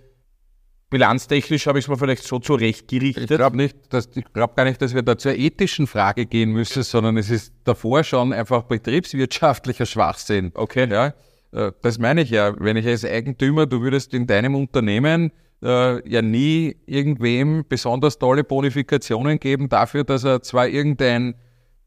bilanztechnisch 0.89 1.67
habe 1.67 1.79
ich 1.79 1.85
es 1.85 1.89
mir 1.89 1.97
vielleicht 1.97 2.23
so 2.23 2.37
Ich 2.37 2.43
zurechtgerichtet. 2.43 3.27
glaube 3.27 3.57
nicht, 3.57 3.75
dass, 3.89 4.09
ich 4.15 4.25
glaube 4.33 4.53
gar 4.55 4.65
nicht, 4.65 4.81
dass 4.81 4.93
wir 4.93 5.01
da 5.01 5.17
zur 5.17 5.33
ethischen 5.33 5.87
Frage 5.87 6.25
gehen 6.25 6.51
müssen, 6.51 6.83
sondern 6.83 7.17
es 7.17 7.29
ist 7.29 7.53
davor 7.63 8.03
schon 8.03 8.33
einfach 8.33 8.63
betriebswirtschaftlicher 8.63 9.85
Schwachsinn. 9.85 10.51
Okay. 10.53 10.87
Ja, 10.89 11.13
äh, 11.51 11.71
das 11.81 11.99
meine 11.99 12.21
ich 12.21 12.29
ja. 12.29 12.53
Wenn 12.59 12.77
ich 12.77 12.87
als 12.87 13.03
Eigentümer, 13.03 13.65
du 13.65 13.81
würdest 13.81 14.13
in 14.13 14.27
deinem 14.27 14.55
Unternehmen 14.55 15.31
äh, 15.63 16.07
ja 16.07 16.21
nie 16.21 16.75
irgendwem 16.85 17.65
besonders 17.67 18.17
tolle 18.19 18.43
Bonifikationen 18.43 19.39
geben 19.39 19.69
dafür, 19.69 20.03
dass 20.03 20.23
er 20.23 20.41
zwar 20.43 20.67
irgendein 20.67 21.35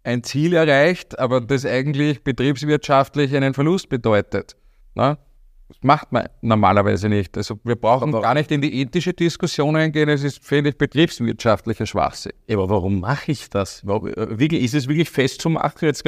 ein 0.05 0.23
Ziel 0.23 0.55
erreicht, 0.55 1.19
aber 1.19 1.41
das 1.41 1.67
eigentlich 1.67 2.25
betriebswirtschaftlich 2.25 3.35
einen 3.37 3.53
Verlust 3.53 3.89
bedeutet. 3.89 4.57
Na? 4.99 5.17
Das 5.69 5.77
macht 5.83 6.11
man 6.13 6.29
normalerweise 6.41 7.09
nicht. 7.09 7.37
Also 7.37 7.61
wir 7.63 7.77
brauchen 7.77 8.09
Aber- 8.09 8.23
gar 8.23 8.35
nicht 8.35 8.51
in 8.51 8.61
die 8.63 8.81
ethische 8.81 9.13
Diskussion 9.13 9.77
eingehen, 9.77 10.09
es 10.09 10.25
ist, 10.25 10.45
finde 10.45 10.71
ich, 10.71 10.79
betriebswirtschaftlicher 10.79 11.87
Schwachsinn. 11.87 12.33
Aber 12.51 12.69
warum 12.69 13.01
mache 13.01 13.31
ich 13.33 13.49
das? 13.49 13.87
Warum, 13.87 14.09
äh, 14.09 14.39
wirklich, 14.39 14.63
ist 14.63 14.75
es 14.75 14.89
wirklich 14.89 15.09
festzumachen? 15.11 15.87
Jetzt 15.87 16.03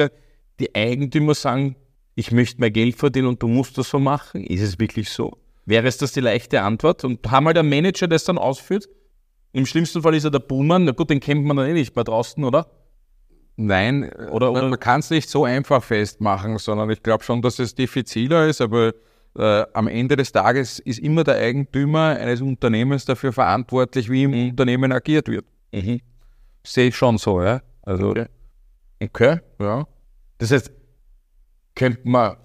die 0.59 0.75
Eigentümer 0.75 1.35
sagen, 1.35 1.75
ich 2.15 2.31
möchte 2.31 2.59
mehr 2.59 2.71
Geld 2.71 2.95
verdienen 2.97 3.27
und 3.27 3.41
du 3.41 3.47
musst 3.47 3.77
das 3.77 3.89
so 3.89 3.97
machen. 3.99 4.43
Ist 4.43 4.61
es 4.61 4.77
wirklich 4.79 5.09
so? 5.09 5.37
Wäre 5.65 5.87
es 5.87 5.97
das 5.97 6.11
die 6.11 6.19
leichte 6.21 6.61
Antwort? 6.61 7.05
Und 7.05 7.31
haben 7.31 7.45
halt 7.45 7.55
der 7.55 7.63
Manager 7.63 8.07
das 8.07 8.25
dann 8.25 8.37
ausführt? 8.39 8.89
Im 9.53 9.65
schlimmsten 9.65 10.01
Fall 10.01 10.15
ist 10.15 10.23
er 10.25 10.31
der 10.31 10.39
Buhmann. 10.39 10.83
Na 10.85 10.91
gut, 10.91 11.09
den 11.11 11.19
kennt 11.19 11.45
man 11.45 11.55
dann 11.55 11.67
eh 11.67 11.73
nicht 11.73 11.95
mehr 11.95 12.03
draußen, 12.03 12.43
oder? 12.43 12.67
Nein, 13.57 14.11
Oder- 14.31 14.51
man, 14.51 14.61
oder- 14.63 14.69
man 14.69 14.79
kann 14.79 15.01
es 15.01 15.09
nicht 15.09 15.29
so 15.29 15.45
einfach 15.45 15.83
festmachen, 15.83 16.57
sondern 16.57 16.89
ich 16.89 17.03
glaube 17.03 17.23
schon, 17.23 17.41
dass 17.41 17.59
es 17.59 17.75
diffiziler 17.75 18.47
ist, 18.47 18.61
aber 18.61 18.93
äh, 19.37 19.63
am 19.73 19.87
Ende 19.87 20.15
des 20.15 20.31
Tages 20.31 20.79
ist 20.79 20.99
immer 20.99 21.23
der 21.23 21.35
Eigentümer 21.35 22.17
eines 22.19 22.41
Unternehmens 22.41 23.05
dafür 23.05 23.31
verantwortlich, 23.31 24.09
wie 24.09 24.23
im 24.23 24.49
Unternehmen 24.49 24.91
agiert 24.91 25.27
wird. 25.29 25.45
Sehe 26.63 26.87
ich 26.89 26.95
schon 26.95 27.17
so, 27.17 27.41
ja. 27.41 27.61
Also, 27.83 28.09
Okay. 28.09 28.25
Okay. 29.01 29.39
ja. 29.59 29.87
Das 30.37 30.51
heißt, 30.51 30.71
könnte 31.75 32.01
man 32.03 32.35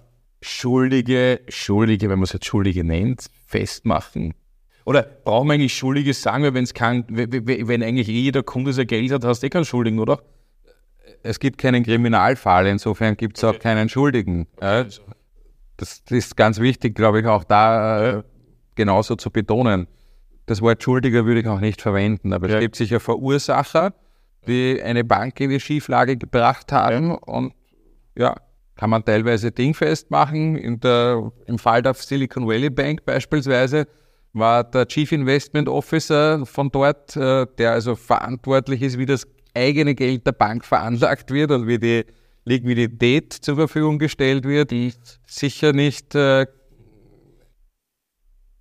Schuldige, 0.41 1.41
Schuldige, 1.49 2.09
wenn 2.09 2.19
man 2.19 2.23
es 2.23 2.33
jetzt 2.33 2.45
Schuldige 2.45 2.83
nennt, 2.83 3.25
festmachen? 3.47 4.33
Oder 4.85 5.03
brauchen 5.03 5.47
wir 5.49 5.55
eigentlich 5.55 5.73
Schuldige 5.75 6.13
sagen, 6.13 6.53
wenn 6.53 6.63
es 6.63 6.73
wenn 6.73 7.83
eigentlich 7.83 8.07
jeder 8.07 8.43
Kunde 8.43 8.71
sein 8.71 8.87
Geld 8.87 9.11
hat, 9.11 9.25
hast 9.25 9.43
du 9.43 9.47
eh 9.47 9.49
keinen 9.49 9.65
Schuldigen, 9.65 9.99
oder? 9.99 10.21
Es 11.23 11.39
gibt 11.39 11.57
keinen 11.57 11.83
Kriminalfall, 11.83 12.67
insofern 12.67 13.17
gibt 13.17 13.37
es 13.37 13.43
auch 13.43 13.59
keinen 13.59 13.89
Schuldigen. 13.89 14.47
Ja. 14.61 14.85
Das 15.77 16.01
ist 16.09 16.35
ganz 16.37 16.59
wichtig, 16.59 16.95
glaube 16.95 17.19
ich, 17.19 17.27
auch 17.27 17.43
da 17.43 18.17
äh, 18.19 18.23
genauso 18.75 19.15
zu 19.15 19.29
betonen. 19.29 19.87
Das 20.47 20.61
Wort 20.61 20.81
Schuldiger 20.81 21.25
würde 21.25 21.41
ich 21.41 21.47
auch 21.47 21.59
nicht 21.59 21.81
verwenden, 21.81 22.33
aber 22.33 22.47
Ja. 22.47 22.55
es 22.55 22.61
gibt 22.61 22.75
sicher 22.75 22.99
Verursacher, 22.99 23.93
die 24.47 24.81
eine 24.81 25.03
Bank 25.03 25.39
in 25.39 25.49
die 25.49 25.59
Schieflage 25.59 26.17
gebracht 26.17 26.71
haben 26.71 27.11
und 27.15 27.53
ja, 28.17 28.35
kann 28.75 28.89
man 28.89 29.03
teilweise 29.03 29.51
dingfest 29.51 30.09
machen. 30.09 30.79
Der, 30.79 31.31
Im 31.45 31.59
Fall 31.59 31.81
der 31.81 31.93
Silicon 31.95 32.47
Valley 32.47 32.69
Bank 32.69 33.05
beispielsweise 33.05 33.87
war 34.33 34.63
der 34.63 34.87
Chief 34.87 35.11
Investment 35.11 35.67
Officer 35.67 36.45
von 36.45 36.69
dort, 36.69 37.15
äh, 37.17 37.45
der 37.57 37.71
also 37.73 37.95
verantwortlich 37.95 38.81
ist, 38.81 38.97
wie 38.97 39.05
das 39.05 39.27
eigene 39.57 39.95
Geld 39.95 40.25
der 40.25 40.31
Bank 40.31 40.63
veranlagt 40.63 41.31
wird 41.31 41.51
und 41.51 41.67
wie 41.67 41.79
die 41.79 42.05
Liquidität 42.45 43.33
zur 43.33 43.55
Verfügung 43.55 43.99
gestellt 43.99 44.45
wird, 44.45 44.71
sicher 45.25 45.73
nicht 45.73 46.15
äh, 46.15 46.45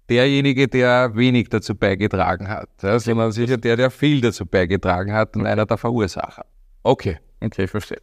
derjenige, 0.09 0.69
der 0.69 1.15
wenig 1.15 1.49
dazu 1.49 1.75
beigetragen 1.75 2.49
hat, 2.49 2.69
ja, 2.83 2.99
sondern 2.99 3.33
sicher 3.33 3.57
der, 3.57 3.77
der 3.77 3.91
viel 3.91 4.21
dazu 4.21 4.47
beigetragen 4.47 5.13
hat 5.13 5.37
und 5.37 5.47
einer 5.47 5.67
der 5.67 5.77
Verursacher. 5.77 6.47
Okay, 6.83 7.19
okay, 7.41 7.67
verstehe. 7.67 8.01